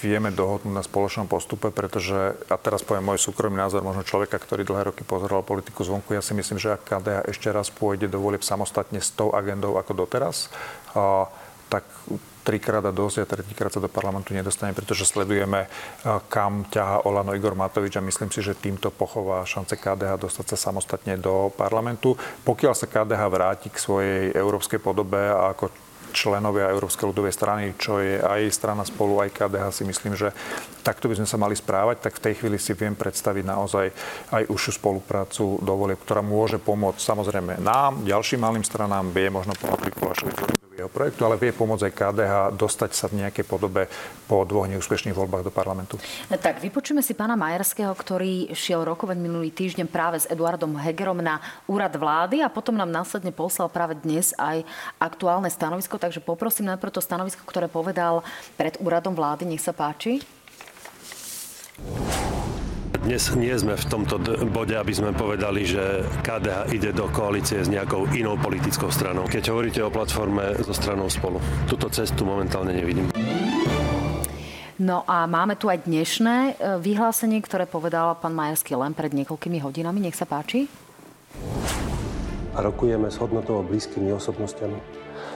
[0.03, 4.66] vieme dohodnúť na spoločnom postupe, pretože, a teraz poviem môj súkromný názor, možno človeka, ktorý
[4.66, 6.17] dlhé roky pozeral politiku zvonku.
[6.17, 9.77] Ja si myslím, že ak KDH ešte raz pôjde do volieb samostatne s tou agendou
[9.77, 10.49] ako doteraz,
[10.97, 11.29] a,
[11.69, 11.85] tak
[12.43, 15.71] trikrát a dosť a tretíkrát sa do parlamentu nedostane, pretože sledujeme,
[16.27, 20.71] kam ťaha Olano Igor Matovič a myslím si, že týmto pochová šance KDH dostať sa
[20.71, 22.19] samostatne do parlamentu.
[22.43, 25.71] Pokiaľ sa KDH vráti k svojej európskej podobe a ako
[26.12, 30.37] členovia Európskej ľudovej strany, čo je aj strana spolu, aj KDH, si myslím, že
[30.83, 33.87] takto by sme sa mali správať, tak v tej chvíli si viem predstaviť naozaj
[34.35, 39.55] aj užšiu spoluprácu do volieb, ktorá môže pomôcť samozrejme nám, ďalším malým stranám, vie možno
[39.57, 43.87] pomôcť jeho projektu, ale vie pomôcť aj KDH dostať sa v nejakej podobe
[44.27, 46.01] po dvoch neúspešných voľbách do parlamentu.
[46.27, 51.38] Tak vypočujeme si pána Majerského, ktorý šiel rokovať minulý týždeň práve s Eduardom Hegerom na
[51.71, 54.66] úrad vlády a potom nám následne poslal práve dnes aj
[54.99, 58.27] aktuálne stanovisko, takže poprosím najprv to stanovisko, ktoré povedal
[58.59, 59.47] pred úradom vlády.
[59.47, 60.41] Nech sa páči.
[63.03, 64.23] Dnes nie sme v tomto
[64.55, 69.27] bode, aby sme povedali, že KDH ide do koalície s nejakou inou politickou stranou.
[69.27, 73.11] Keď hovoríte o platforme so stranou spolu, túto cestu momentálne nevidím.
[74.83, 79.59] No a máme tu aj dnešné e, vyhlásenie, ktoré povedal pán Majerský len pred niekoľkými
[79.62, 80.03] hodinami.
[80.03, 80.66] Nech sa páči.
[82.55, 84.79] A rokujeme s hodnotovo blízkymi osobnostiami.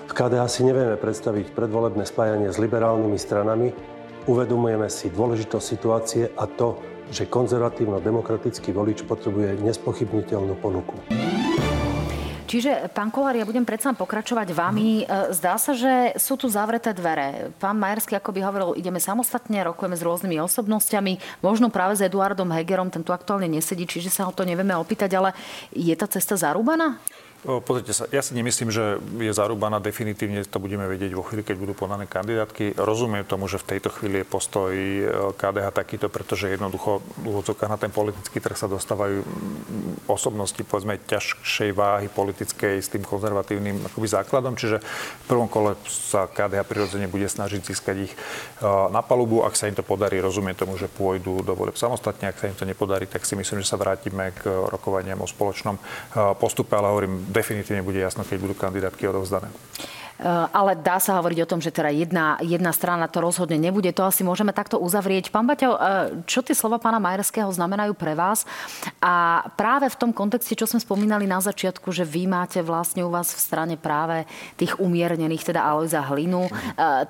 [0.06, 3.68] V KDH si nevieme predstaviť predvolebné spájanie s liberálnymi stranami.
[4.26, 6.82] Uvedomujeme si dôležitosť situácie a to,
[7.14, 10.98] že konzervatívno-demokratický volič potrebuje nespochybniteľnú ponuku.
[12.46, 15.02] Čiže, pán Kolár, ja budem predsa pokračovať vami.
[15.02, 17.50] E, zdá sa, že sú tu zavreté dvere.
[17.58, 22.50] Pán Majerský, ako by hovoril, ideme samostatne, rokujeme s rôznymi osobnosťami, možno práve s Eduardom
[22.54, 25.34] Hegerom, ten tu aktuálne nesedí, čiže sa ho to nevieme opýtať, ale
[25.74, 27.02] je tá cesta zarúbaná?
[27.44, 31.56] Pozrite sa, ja si nemyslím, že je zarúbaná definitívne, to budeme vedieť vo chvíli, keď
[31.60, 32.80] budú podané kandidátky.
[32.80, 35.04] Rozumiem tomu, že v tejto chvíli je postoj e,
[35.36, 39.20] KDH takýto, pretože jednoducho v na ten politický trh sa dostávajú
[40.08, 46.24] osobnosti, povedzme, ťažšej váhy politickej s tým konzervatívnym akoby základom, čiže v prvom kole sa
[46.26, 48.18] KDH prirodzene bude snažiť získať ich e,
[48.88, 49.44] na palubu.
[49.44, 52.32] Ak sa im to podarí, rozumiem tomu, že pôjdu do voleb samostatne.
[52.32, 55.76] Ak sa im to nepodarí, tak si myslím, že sa vrátime k rokovaniam o spoločnom
[55.76, 55.82] e,
[56.40, 59.50] postupe, ale hovorím, definitívne bude jasno, keď budú kandidátky odovzdané.
[60.48, 63.92] ale dá sa hovoriť o tom, že teda jedna, jedna strana to rozhodne nebude.
[63.92, 65.28] To asi môžeme takto uzavrieť.
[65.28, 65.78] Pán Baťo, e,
[66.24, 68.48] čo tie slova pána Majerského znamenajú pre vás?
[68.96, 73.12] A práve v tom kontexte, čo sme spomínali na začiatku, že vy máte vlastne u
[73.12, 74.24] vás v strane práve
[74.56, 76.52] tých umiernených, teda Alojza Hlinu, e,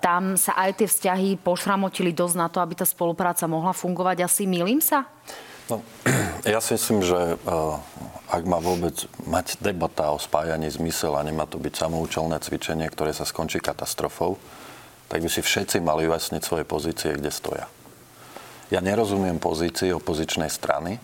[0.02, 4.26] tam sa aj tie vzťahy pošramotili dosť na to, aby tá spolupráca mohla fungovať.
[4.26, 5.06] Asi milím sa?
[5.66, 5.82] No,
[6.46, 7.76] ja si myslím, že uh,
[8.30, 8.94] ak má vôbec
[9.26, 14.38] mať debata o spájaní zmysel a nemá to byť samoučelné cvičenie, ktoré sa skončí katastrofou,
[15.10, 17.66] tak by si všetci mali ujasniť svoje pozície, kde stoja.
[18.70, 20.98] Ja nerozumiem pozícii opozičnej strany,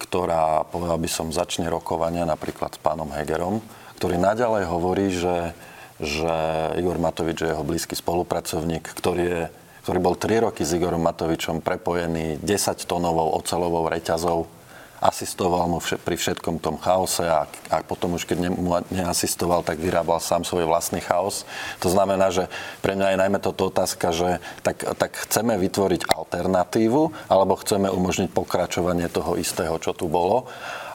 [0.00, 3.64] ktorá, povedal by som, začne rokovania napríklad s pánom Hegerom,
[3.96, 5.52] ktorý naďalej hovorí, že,
[6.00, 6.32] že
[6.80, 9.42] Igor Matovič je jeho blízky spolupracovník, ktorý je
[9.84, 14.60] ktorý bol 3 roky s Igorom Matovičom prepojený 10 tonovou ocelovou reťazou,
[15.00, 19.64] asistoval mu vše, pri všetkom tom chaose a, a potom už keď ne, mu neasistoval,
[19.64, 21.48] tak vyrábal sám svoj vlastný chaos.
[21.80, 22.52] To znamená, že
[22.84, 28.28] pre mňa je najmä toto otázka, že tak, tak chceme vytvoriť alternatívu alebo chceme umožniť
[28.30, 30.44] pokračovanie toho istého, čo tu bolo.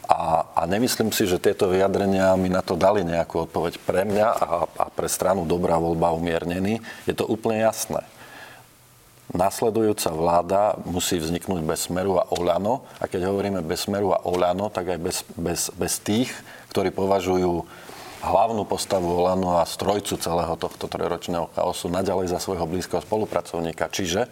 [0.05, 4.27] A, a nemyslím si, že tieto vyjadrenia mi na to dali nejakú odpoveď pre mňa
[4.38, 6.77] a, a pre stranu Dobrá voľba umiernený.
[7.09, 8.05] Je to úplne jasné
[9.36, 12.88] nasledujúca vláda musí vzniknúť bez Smeru a Olano.
[12.97, 16.31] A keď hovoríme bez Smeru a Olano, tak aj bez, bez, bez tých,
[16.71, 17.67] ktorí považujú
[18.25, 23.91] hlavnú postavu Olano a strojcu celého tohto trojročného chaosu naďalej za svojho blízkeho spolupracovníka.
[23.91, 24.25] Čiže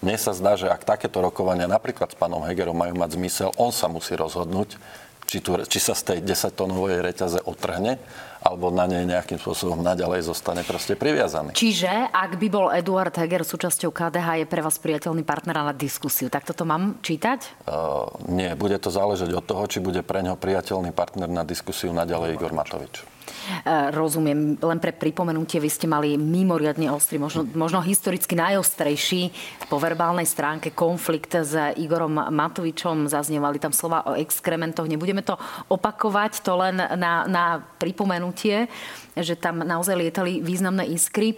[0.00, 3.74] mne sa zdá, že ak takéto rokovania napríklad s pánom Hegerom majú mať zmysel, on
[3.74, 4.80] sa musí rozhodnúť,
[5.28, 8.00] či, tu, či sa z tej 10-tonovej reťaze otrhne
[8.40, 11.52] alebo na nej nejakým spôsobom naďalej zostane proste priviazaný.
[11.52, 16.32] Čiže ak by bol Eduard Heger súčasťou KDH, je pre vás priateľný partner na diskusiu.
[16.32, 17.68] Tak toto mám čítať?
[17.68, 21.92] Uh, nie, bude to záležať od toho, či bude pre ňo priateľný partner na diskusiu
[21.92, 23.19] naďalej Igor Matovič.
[23.64, 24.56] E, rozumiem.
[24.60, 29.30] Len pre pripomenutie, vy ste mali mimoriadne ostrý, možno, možno historicky najostrejší
[29.68, 33.10] po verbálnej stránke konflikt s Igorom Matovičom.
[33.10, 34.88] Zaznievali tam slova o exkrementoch.
[34.88, 35.38] Nebudeme to
[35.70, 37.44] opakovať, to len na, na
[37.78, 38.70] pripomenutie
[39.18, 41.34] že tam naozaj lietali významné iskry.
[41.34, 41.36] E,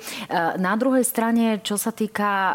[0.61, 2.55] na druhej strane, čo sa týka e,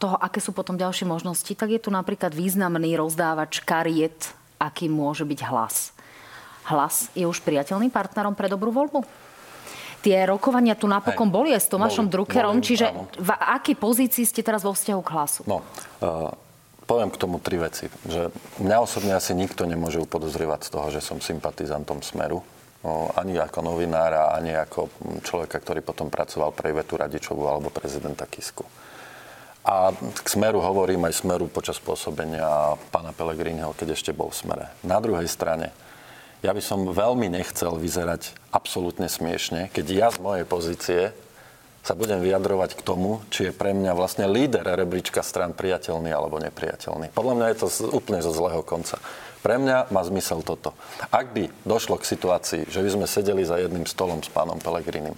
[0.00, 5.28] toho, aké sú potom ďalšie možnosti, tak je tu napríklad významný rozdávač kariet, aký môže
[5.28, 5.95] byť hlas.
[6.66, 9.06] Hlas je už priateľným partnerom pre dobrú voľbu?
[10.02, 13.10] Tie rokovania tu napokon boli aj s Tomášom boli, Druckerom, boli, čiže áno.
[13.10, 15.42] v akej pozícii ste teraz vo vzťahu k hlasu?
[15.50, 15.66] No,
[16.02, 16.30] uh,
[16.86, 17.90] poviem k tomu tri veci.
[18.06, 18.30] Že
[18.62, 22.42] mňa osobne asi nikto nemôže upodozrievať z toho, že som sympatizantom Smeru.
[22.86, 24.86] No, ani ako novinára, ani ako
[25.26, 28.62] človeka, ktorý potom pracoval pre Ivetu Radičovu alebo prezidenta Kisku.
[29.66, 34.66] A k Smeru hovorím aj Smeru počas pôsobenia pána Pelegriniho, keď ešte bol v Smere.
[34.86, 35.74] Na druhej strane,
[36.46, 41.02] ja by som veľmi nechcel vyzerať absolútne smiešne, keď ja z mojej pozície
[41.82, 46.38] sa budem vyjadrovať k tomu, či je pre mňa vlastne líder rebríčka stran priateľný alebo
[46.38, 47.10] nepriateľný.
[47.10, 48.98] Podľa mňa je to úplne zo zlého konca.
[49.42, 50.74] Pre mňa má zmysel toto.
[51.10, 55.14] Ak by došlo k situácii, že by sme sedeli za jedným stolom s pánom Pelegrinim,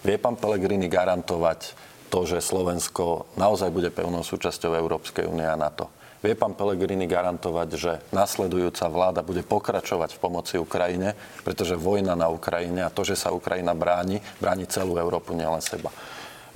[0.00, 1.76] vie pán Pelegrini garantovať
[2.08, 5.90] to, že Slovensko naozaj bude pevnou súčasťou Európskej únie a NATO?
[6.24, 12.26] Vie pán Pellegrini garantovať, že nasledujúca vláda bude pokračovať v pomoci Ukrajine, pretože vojna na
[12.32, 15.92] Ukrajine a to, že sa Ukrajina bráni, bráni celú Európu, nielen seba.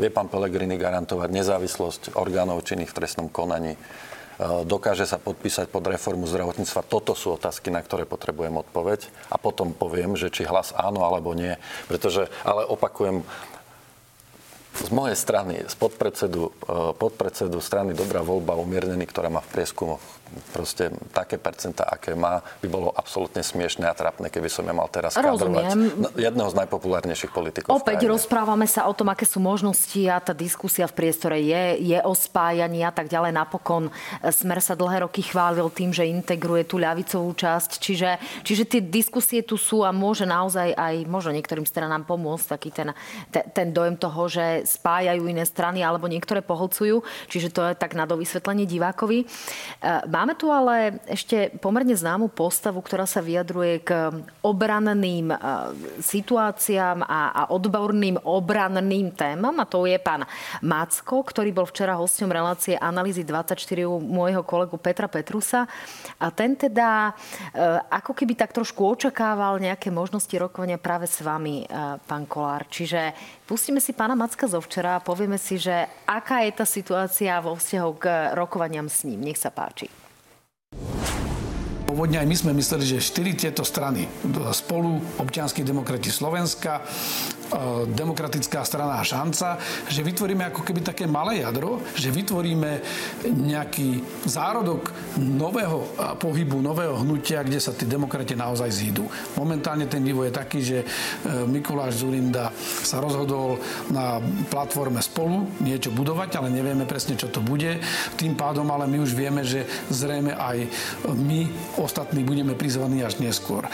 [0.01, 3.79] Vie pán Pellegrini garantovať nezávislosť orgánov činných v trestnom konaní, e,
[4.65, 6.89] dokáže sa podpísať pod reformu zdravotníctva.
[6.89, 11.37] Toto sú otázky, na ktoré potrebujem odpoveď a potom poviem, že či hlas áno alebo
[11.37, 11.53] nie.
[11.85, 13.21] Pretože, ale opakujem,
[14.75, 20.03] z mojej strany, z podpredsedu, eh, podpredsedu strany Dobrá voľba umiernený, ktorá má v prieskumoch
[20.55, 24.87] proste také percenta, aké má, by bolo absolútne smiešne a trapné, keby som ja mal
[24.87, 25.75] teraz kadrovať
[26.14, 27.75] jedného z najpopulárnejších politikov.
[27.75, 31.99] Opäť rozprávame sa o tom, aké sú možnosti a tá diskusia v priestore je, je
[32.03, 33.35] o spájaní a tak ďalej.
[33.35, 33.93] Napokon e,
[34.31, 38.11] Smer sa dlhé roky chválil tým, že integruje tú ľavicovú časť, čiže,
[38.47, 42.89] čiže tie diskusie tu sú a môže naozaj aj možno niektorým stranám pomôcť taký ten,
[43.35, 47.97] ten, ten dojem toho, že spájajú iné strany alebo niektoré pohlcujú, čiže to je tak
[47.97, 49.25] na dovysvetlenie divákovi.
[49.25, 49.27] E,
[50.11, 53.91] Máme tu ale ešte pomerne známu postavu, ktorá sa vyjadruje k
[54.45, 55.37] obranným e,
[56.03, 60.25] situáciám a, a odborným obranným témam a to je pán
[60.61, 63.57] Macko, ktorý bol včera hostom relácie Analýzy 24
[63.87, 65.69] u môjho kolegu Petra Petrusa
[66.21, 67.12] a ten teda e,
[67.89, 71.66] ako keby tak trošku očakával nejaké možnosti rokovania práve s vami, e,
[72.05, 72.68] pán Kolár.
[72.68, 73.16] Čiže
[73.49, 77.57] pustíme si pána Macka zo včera a povieme si, že aká je tá situácia vo
[77.57, 78.05] vzťahu k
[78.37, 79.25] rokovaniam s ním.
[79.25, 79.89] Nech sa páči.
[81.91, 84.07] Pôvodne aj my sme mysleli, že štyri tieto strany,
[84.55, 86.87] spolu občianskí demokrati Slovenska,
[87.91, 89.59] demokratická strana šanca,
[89.91, 92.71] že vytvoríme ako keby také malé jadro, že vytvoríme
[93.27, 99.05] nejaký zárodok nového pohybu, nového hnutia, kde sa tí demokrati naozaj zídu.
[99.35, 100.87] Momentálne ten vývoj je taký, že e,
[101.47, 103.59] Mikuláš Zurinda sa rozhodol
[103.91, 107.83] na platforme spolu niečo budovať, ale nevieme presne, čo to bude.
[108.15, 110.59] Tým pádom ale my už vieme, že zrejme aj
[111.13, 111.51] my
[111.83, 113.67] ostatní budeme prizvaní až neskôr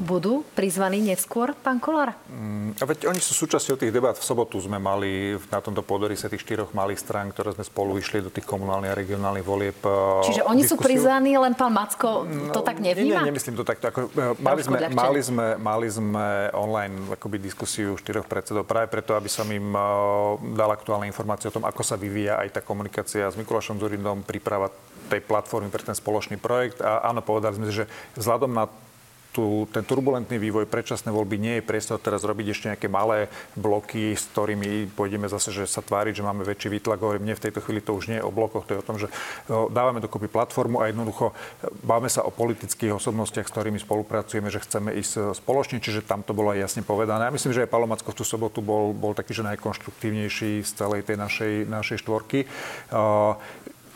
[0.00, 2.12] budú prizvaní neskôr, pán Kolár?
[2.28, 4.12] Mm, a veď oni sú súčasťou tých debat.
[4.16, 8.20] V sobotu sme mali na tomto podorise tých štyroch malých strán, ktoré sme spolu išli
[8.20, 9.78] do tých komunálnych a regionálnych volieb.
[9.80, 10.80] E, Čiže oni diskusiu.
[10.80, 13.24] sú prizvaní, len pán Macko to no, tak nevníma?
[13.24, 13.84] Nie, nie, nemyslím to takto.
[13.88, 19.16] Ako, e, mali, sme, mali, sme, mali sme online akoby diskusiu štyroch predsedov práve preto,
[19.16, 23.24] aby som im uh, dal aktuálne informácie o tom, ako sa vyvíja aj tá komunikácia
[23.28, 24.68] s Mikulášom Zurindom, príprava
[25.06, 26.82] tej platformy pre ten spoločný projekt.
[26.82, 27.86] A áno, povedali sme, že
[28.18, 28.66] vzhľadom na
[29.36, 34.16] tú, ten turbulentný vývoj predčasné voľby nie je priestor teraz robiť ešte nejaké malé bloky,
[34.16, 37.04] s ktorými pôjdeme zase, že sa tváriť, že máme väčší výtlak.
[37.04, 38.96] Hovorím, mne v tejto chvíli to už nie je o blokoch, to je o tom,
[38.96, 39.12] že
[39.68, 41.36] dávame dokopy platformu a jednoducho
[41.84, 46.24] báme sa o politických osobnostiach, s ktorými spolupracujeme, že chceme ísť e, spoločne, čiže tam
[46.24, 47.28] to bolo aj jasne povedané.
[47.28, 51.04] Ja myslím, že aj Palomacko v tú sobotu bol, bol taký, že najkonštruktívnejší z celej
[51.04, 52.48] tej našej, našej štvorky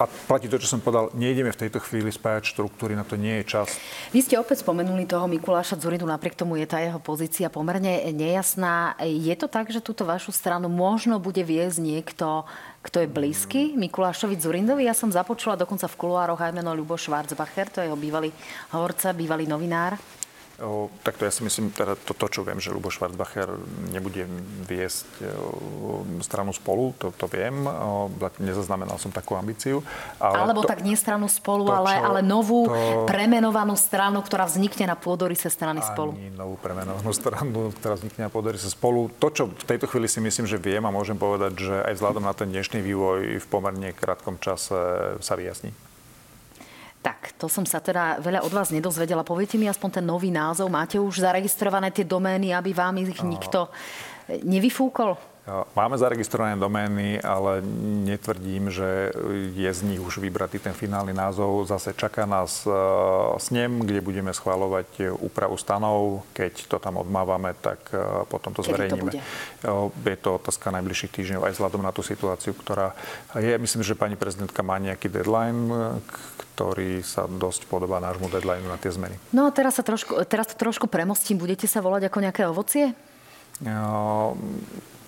[0.00, 3.44] a platí to, čo som povedal, nejdeme v tejto chvíli spájať štruktúry, na to nie
[3.44, 3.76] je čas.
[4.16, 8.96] Vy ste opäť spomenuli toho Mikuláša Zuridu, napriek tomu je tá jeho pozícia pomerne nejasná.
[9.04, 12.48] Je to tak, že túto vašu stranu možno bude viesť niekto,
[12.80, 14.88] kto je blízky Mikulášovi Zurindovi?
[14.88, 18.32] Ja som započula dokonca v kuluároch aj meno Ľubo Schwarzbacher, to je jeho bývalý
[18.72, 20.00] hovorca, bývalý novinár.
[20.60, 23.48] O, takto ja si myslím, teda to, to, čo viem, že Lubo Schwarzbacher
[23.88, 24.28] nebude
[24.68, 29.80] viesť o, stranu spolu, to, to viem, o, nezaznamenal som takú ambíciu.
[30.20, 34.20] Ale Alebo to, tak nie stranu spolu, to, ale, čo, ale novú to, premenovanú stranu,
[34.20, 36.12] ktorá vznikne na pôdorise strany spolu.
[36.12, 39.08] Ani novú premenovanú stranu, ktorá vznikne na pôdorise spolu.
[39.16, 42.24] To, čo v tejto chvíli si myslím, že viem a môžem povedať, že aj vzhľadom
[42.28, 44.76] na ten dnešný vývoj v pomerne krátkom čase
[45.24, 45.89] sa vyjasní.
[47.00, 49.24] Tak, to som sa teda veľa od vás nedozvedela.
[49.24, 50.68] Poviete mi aspoň ten nový názov.
[50.68, 53.72] Máte už zaregistrované tie domény, aby vám ich nikto
[54.44, 55.16] nevyfúkol?
[55.50, 57.58] Máme zaregistrované domény, ale
[58.06, 59.10] netvrdím, že
[59.56, 61.66] je z nich už vybratý ten finálny názov.
[61.66, 62.70] Zase čaká nás e,
[63.40, 66.22] snem, kde budeme schváľovať úpravu stanov.
[66.36, 67.82] Keď to tam odmávame, tak
[68.30, 69.10] potom to zverejníme.
[69.64, 72.94] To je to otázka najbližších týždňov aj vzhľadom na tú situáciu, ktorá
[73.34, 73.56] je.
[73.58, 75.98] Myslím, že pani prezidentka má nejaký deadline,
[76.60, 79.16] ktorý sa dosť podobá nášmu deadline na tie zmeny.
[79.32, 81.40] No a teraz, sa trošku, teraz to trošku premostím.
[81.40, 82.92] Budete sa volať ako nejaké ovocie?
[83.64, 84.36] No,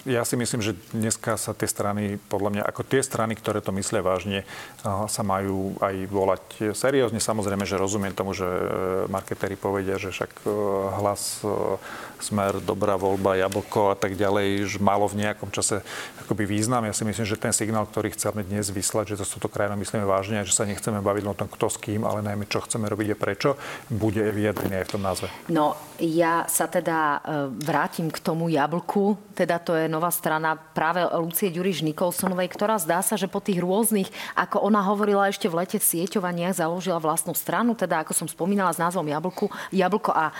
[0.03, 3.70] ja si myslím, že dneska sa tie strany, podľa mňa, ako tie strany, ktoré to
[3.70, 4.42] myslia vážne,
[4.82, 6.44] sa majú aj volať
[6.74, 7.22] seriózne.
[7.22, 8.64] Samozrejme, že rozumiem tomu, že e,
[9.07, 10.50] marketéri povedia, že však e,
[10.98, 11.78] hlas e,
[12.18, 15.86] smer, dobrá voľba, jablko a tak ďalej, že malo v nejakom čase
[16.26, 16.82] akoby význam.
[16.82, 19.78] Ja si myslím, že ten signál, ktorý chceme dnes vyslať, že to s touto krajinou
[19.78, 22.90] myslíme vážne že sa nechceme baviť o tom, kto s kým, ale najmä čo chceme
[22.90, 23.50] robiť a prečo,
[23.86, 25.26] bude vyjadrený aj v tom názve.
[25.53, 27.22] No, ja sa teda
[27.62, 33.05] vrátim k tomu jablku, teda to je nová strana práve Lucie Ďuriš Nikolsonovej, ktorá zdá
[33.05, 37.76] sa, že po tých rôznych, ako ona hovorila ešte v lete sieťovaniach, založila vlastnú stranu,
[37.76, 40.34] teda ako som spomínala s názvom Jablku, Jablko a e,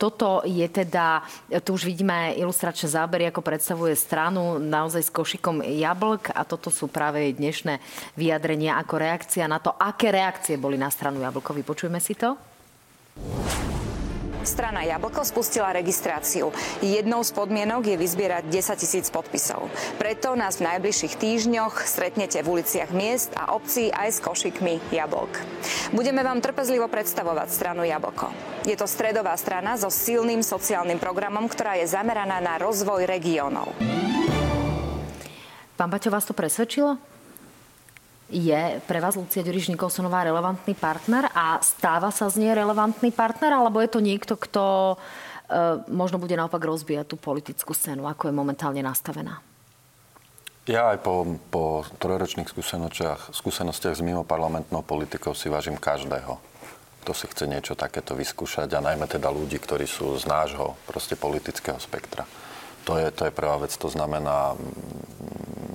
[0.00, 1.20] toto je teda
[1.60, 6.88] tu už vidíme ilustračné zábery, ako predstavuje stranu naozaj s košikom jablk a toto sú
[6.88, 7.82] práve dnešné
[8.14, 11.66] vyjadrenia ako reakcia na to, aké reakcie boli na stranu Jablkovi.
[11.66, 12.38] Počujeme si to?
[14.46, 16.54] Strana Jablko spustila registráciu.
[16.78, 19.66] Jednou z podmienok je vyzbierať 10 tisíc podpisov.
[19.98, 25.32] Preto nás v najbližších týždňoch stretnete v uliciach miest a obcí aj s košikmi jablk.
[25.90, 28.30] Budeme vám trpezlivo predstavovať stranu Jablko.
[28.62, 33.74] Je to stredová strana so silným sociálnym programom, ktorá je zameraná na rozvoj regiónov.
[35.78, 37.17] Pán Baťo, vás to presvedčilo?
[38.28, 43.56] Je pre vás Lucia Ďuriš Nikolsonová relevantný partner a stáva sa z nej relevantný partner,
[43.56, 44.96] alebo je to niekto, kto e,
[45.88, 49.40] možno bude naopak rozbíjať tú politickú scénu, ako je momentálne nastavená?
[50.68, 56.36] Ja aj po, po trojročných skúsenostiach, skúsenostiach s mimo parlamentnou politikou si vážim každého,
[57.00, 61.16] kto si chce niečo takéto vyskúšať a najmä teda ľudí, ktorí sú z nášho proste
[61.16, 62.28] politického spektra.
[62.84, 64.52] To je, to je prvá vec, to znamená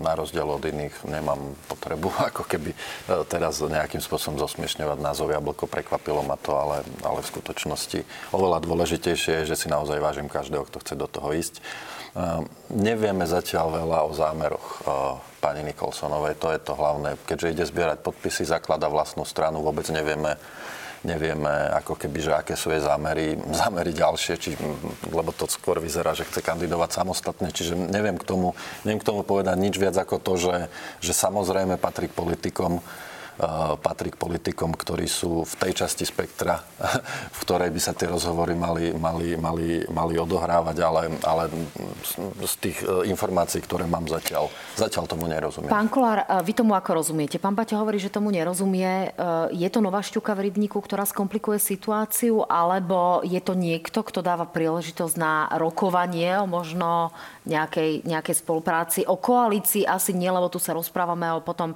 [0.03, 2.77] na rozdiel od iných nemám potrebu ako keby e,
[3.25, 5.65] teraz nejakým spôsobom zosmiešňovať názov Jablko.
[5.71, 8.03] Prekvapilo ma to, ale, ale v skutočnosti
[8.35, 11.55] oveľa dôležitejšie je, že si naozaj vážim každého, kto chce do toho ísť.
[11.57, 11.61] E,
[12.75, 14.79] nevieme zatiaľ veľa o zámeroch e,
[15.39, 17.15] pani Nikolsonovej, to je to hlavné.
[17.23, 20.35] Keďže ide zbierať podpisy, zaklada vlastnú stranu, vôbec nevieme,
[21.03, 21.51] nevieme
[21.83, 24.55] ako keby, že aké sú jej zámery, zámery ďalšie, či,
[25.11, 28.55] lebo to skôr vyzerá, že chce kandidovať samostatne, čiže neviem k tomu,
[28.87, 30.55] neviem k tomu povedať nič viac ako to, že,
[31.03, 32.79] že samozrejme patrí k politikom,
[33.81, 36.61] patrí k politikom, ktorí sú v tej časti spektra,
[37.37, 41.49] v ktorej by sa tie rozhovory mali, mali, mali, mali odohrávať, ale, ale
[42.45, 45.73] z tých e, informácií, ktoré mám zatiaľ, zatiaľ tomu nerozumiem.
[45.73, 47.41] Pán Kolár, vy tomu ako rozumiete?
[47.41, 49.15] Pán Baťa hovorí, že tomu nerozumie.
[49.49, 54.45] Je to nová šťuka v rybníku, ktorá skomplikuje situáciu, alebo je to niekto, kto dáva
[54.45, 57.15] príležitosť na rokovanie o možno
[57.49, 58.99] nejakej, nejakej spolupráci.
[59.09, 61.75] O koalícii asi nie, lebo tu sa rozprávame o potom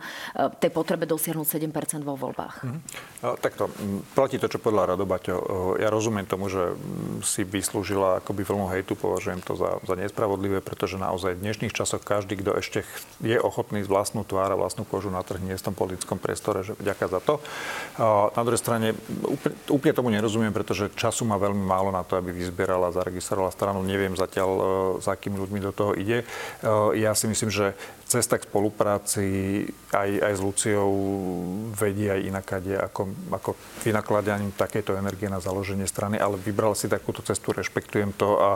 [0.60, 2.56] tej potrebe dosiahnuť 7% vo voľbách.
[2.64, 2.82] Mm-hmm.
[3.44, 3.68] Takto,
[4.16, 5.36] platí to, čo podľa Radobaťo.
[5.84, 6.80] Ja rozumiem tomu, že
[7.28, 12.00] si vyslúžila akoby vlnu hejtu, považujem to za, za nespravodlivé, pretože naozaj v dnešných časoch
[12.08, 12.88] každý, kto ešte
[13.20, 16.64] je ochotný z vlastnú tvár a vlastnú kožu na trh, nie v tom politickom priestore,
[16.64, 17.44] že vďaka za to.
[18.32, 18.96] Na druhej strane
[19.26, 23.84] úplne, úplne tomu nerozumiem, pretože času má veľmi málo na to, aby vyzbierala, zaregistrovala stranu.
[23.84, 24.50] Neviem zatiaľ,
[25.04, 26.22] za akými ľuďmi mi do toho ide.
[26.22, 27.74] Eh, ja si myslím, že
[28.06, 29.26] cesta k spolupráci
[29.92, 30.92] aj, aj s Luciou
[31.74, 33.50] vedie aj inakade ako, ako
[33.84, 38.50] vynakladaním takejto energie na založenie strany, ale vybral si takúto cestu, rešpektujem to a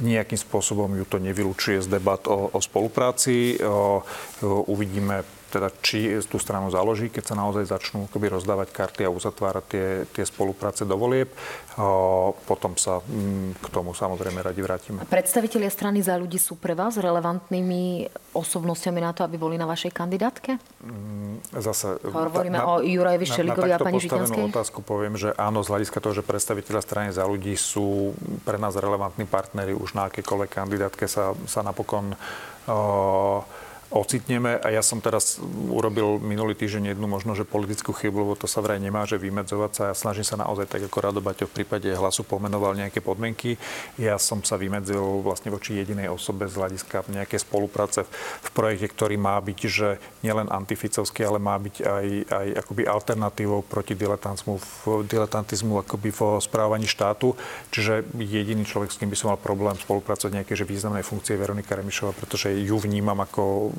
[0.00, 3.58] nejakým spôsobom ju to nevylučuje z debat o, o spolupráci.
[3.60, 4.02] O,
[4.70, 5.24] uvidíme
[5.54, 9.86] teda či tú stranu založí, keď sa naozaj začnú akoby rozdávať karty a uzatvárať tie,
[10.10, 11.30] tie spolupráce do volieb.
[11.78, 15.06] O, potom sa m, mm, k tomu samozrejme radi vrátime.
[15.06, 19.94] Predstavitelia strany za ľudí sú pre vás relevantnými osobnostiami na to, aby boli na vašej
[19.94, 20.58] kandidátke?
[20.82, 22.02] Mm, zase...
[22.02, 24.50] Hovoríme na, o Jurajevi Šeligovi a pani Žitňanskej?
[24.50, 28.74] otázku poviem, že áno, z hľadiska toho, že predstaviteľa strany za ľudí sú pre nás
[28.74, 32.14] relevantní partnery už na akékoľvek kandidátke sa, sa napokon
[32.66, 33.42] o,
[33.94, 34.58] ocitneme.
[34.58, 35.38] A ja som teraz
[35.70, 39.70] urobil minulý týždeň jednu možno, že politickú chybu, lebo to sa vraj nemá, že vymedzovať
[39.70, 39.82] sa.
[39.90, 43.54] Ja snažím sa naozaj tak, ako Rado Baťo v prípade hlasu pomenoval nejaké podmienky.
[43.94, 48.02] Ja som sa vymedzil vlastne voči jedinej osobe z hľadiska nejakej spolupráce
[48.42, 53.62] v projekte, ktorý má byť, že nielen antificovský, ale má byť aj, aj akoby alternatívou
[53.62, 54.58] proti diletantizmu,
[55.06, 57.38] diletantizmu akoby vo správaní štátu.
[57.70, 61.78] Čiže jediný človek, s kým by som mal problém spolupracovať nejaké že významnej funkcie Veronika
[61.78, 63.70] Remišova, pretože ju vnímam ako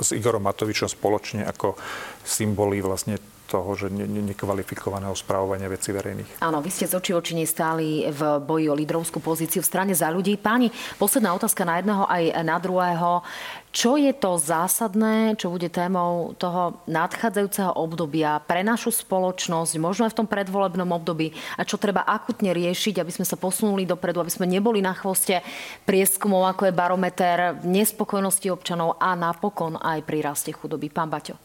[0.00, 1.76] s Igorom Matovičom spoločne ako
[2.24, 3.18] symboly vlastne
[3.50, 6.38] toho, že ne, ne, nekvalifikovaného správovania veci verejných.
[6.38, 10.06] Áno, vy ste z očí oči stáli v boji o lídrovskú pozíciu v strane za
[10.06, 10.38] ľudí.
[10.38, 10.70] Páni,
[11.02, 13.26] posledná otázka na jedného aj na druhého.
[13.70, 20.12] Čo je to zásadné, čo bude témou toho nadchádzajúceho obdobia pre našu spoločnosť, možno aj
[20.12, 24.32] v tom predvolebnom období a čo treba akutne riešiť, aby sme sa posunuli dopredu, aby
[24.34, 25.38] sme neboli na chvoste
[25.86, 30.90] prieskumov, ako je barometer nespokojnosti občanov a napokon aj pri raste chudoby.
[30.90, 31.38] Pán Baťo.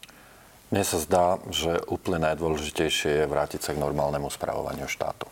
[0.74, 5.30] Mne sa zdá, že úplne najdôležitejšie je vrátiť sa k normálnemu správovaniu štátu.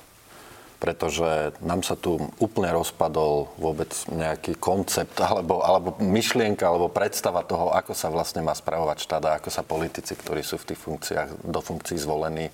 [0.84, 7.72] Pretože nám sa tu úplne rozpadol vôbec nejaký koncept alebo, alebo myšlienka alebo predstava toho,
[7.72, 11.40] ako sa vlastne má správovať štát a ako sa politici, ktorí sú v tých funkciách,
[11.40, 12.52] do funkcií zvolení,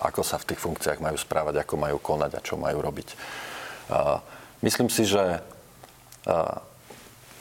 [0.00, 3.08] ako sa v tých funkciách majú správať, ako majú konať a čo majú robiť.
[4.64, 5.44] Myslím si, že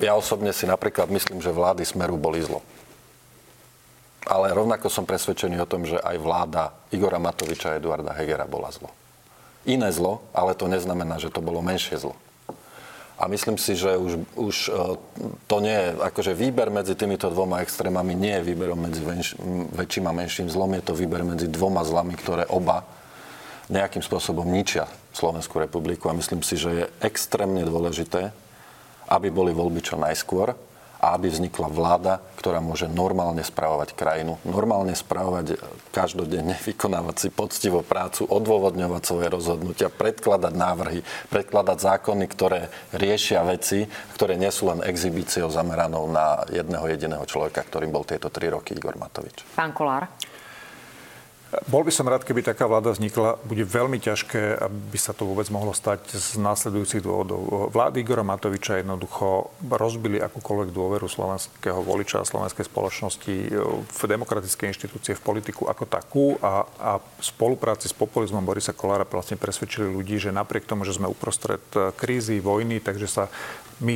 [0.04, 2.60] ja osobne si napríklad myslím, že vlády Smeru boli zlo
[4.28, 8.68] ale rovnako som presvedčený o tom, že aj vláda Igora Matoviča a Eduarda Hegera bola
[8.76, 8.92] zlo.
[9.68, 12.16] Iné zlo, ale to neznamená, že to bolo menšie zlo.
[13.18, 14.72] A myslím si, že už, už e,
[15.50, 19.34] to nie je, akože výber medzi týmito dvoma extrémami nie je výberom medzi venš,
[19.74, 22.86] väčším a menším zlom, je to výber medzi dvoma zlami, ktoré oba
[23.74, 24.86] nejakým spôsobom ničia
[25.18, 26.08] Slovenskú republiku.
[26.08, 28.30] A myslím si, že je extrémne dôležité,
[29.10, 30.54] aby boli voľby čo najskôr
[30.98, 35.62] a aby vznikla vláda, ktorá môže normálne spravovať krajinu, normálne spravovať
[35.94, 43.86] každodenne, vykonávať si poctivo prácu, odôvodňovať svoje rozhodnutia, predkladať návrhy, predkladať zákony, ktoré riešia veci,
[44.18, 48.74] ktoré nie sú len exhibíciou zameranou na jedného jediného človeka, ktorým bol tieto tri roky
[48.74, 49.46] Igor Matovič.
[49.54, 50.10] Pán Kolár.
[51.72, 53.40] Bol by som rád, keby taká vláda vznikla.
[53.48, 57.72] Bude veľmi ťažké, aby sa to vôbec mohlo stať z následujúcich dôvodov.
[57.72, 63.36] Vlády Igora Matoviča jednoducho rozbili akúkoľvek dôveru slovenského voliča a slovenskej spoločnosti
[63.88, 69.08] v demokratické inštitúcie, v politiku ako takú a, a v spolupráci s populizmom Borisa Kolára
[69.08, 71.64] vlastne presvedčili ľudí, že napriek tomu, že sme uprostred
[71.96, 73.24] krízy, vojny, takže sa
[73.82, 73.96] my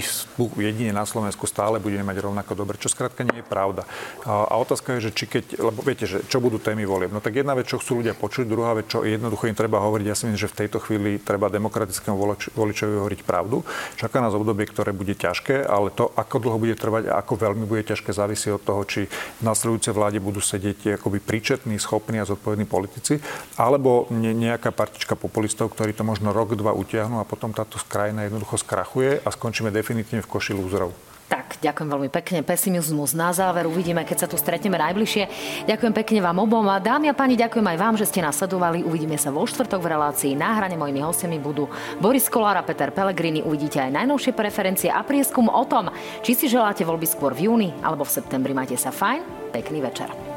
[0.61, 3.87] jedine na Slovensku stále budeme mať rovnako dobre, čo skrátka nie je pravda.
[4.25, 7.09] A, otázka je, že či keď, lebo viete, že čo budú témy volieb.
[7.09, 10.05] No tak jedna vec, čo chcú ľudia počuť, druhá vec, čo jednoducho im treba hovoriť.
[10.05, 13.65] Ja si myslím, že v tejto chvíli treba demokratickému volič, voličovi hovoriť pravdu.
[13.97, 17.65] Čaká nás obdobie, ktoré bude ťažké, ale to, ako dlho bude trvať a ako veľmi
[17.65, 22.29] bude ťažké, závisí od toho, či v nasledujúcej vláde budú sedieť akoby príčetní, schopní a
[22.29, 23.17] zodpovední politici,
[23.57, 28.59] alebo nejaká partička populistov, ktorí to možno rok, dva utiahnu a potom táto krajina jednoducho
[28.59, 30.91] skrachuje a skončíme definitívne v koši lúzrov.
[31.31, 32.43] Tak, ďakujem veľmi pekne.
[32.43, 33.63] Pesimizmus na záver.
[33.63, 35.23] Uvidíme, keď sa tu stretneme najbližšie.
[35.63, 36.67] Ďakujem pekne vám obom.
[36.67, 38.83] A dámy a páni, ďakujem aj vám, že ste nás sledovali.
[38.83, 40.35] Uvidíme sa vo štvrtok v relácii.
[40.35, 41.71] Na hrane mojimi hostiami budú
[42.03, 43.39] Boris Kolár a Peter Pellegrini.
[43.39, 45.87] Uvidíte aj najnovšie preferencie a prieskum o tom,
[46.19, 48.51] či si želáte voľby skôr v júni alebo v septembri.
[48.51, 49.55] Majte sa fajn.
[49.55, 50.30] Pekný večer.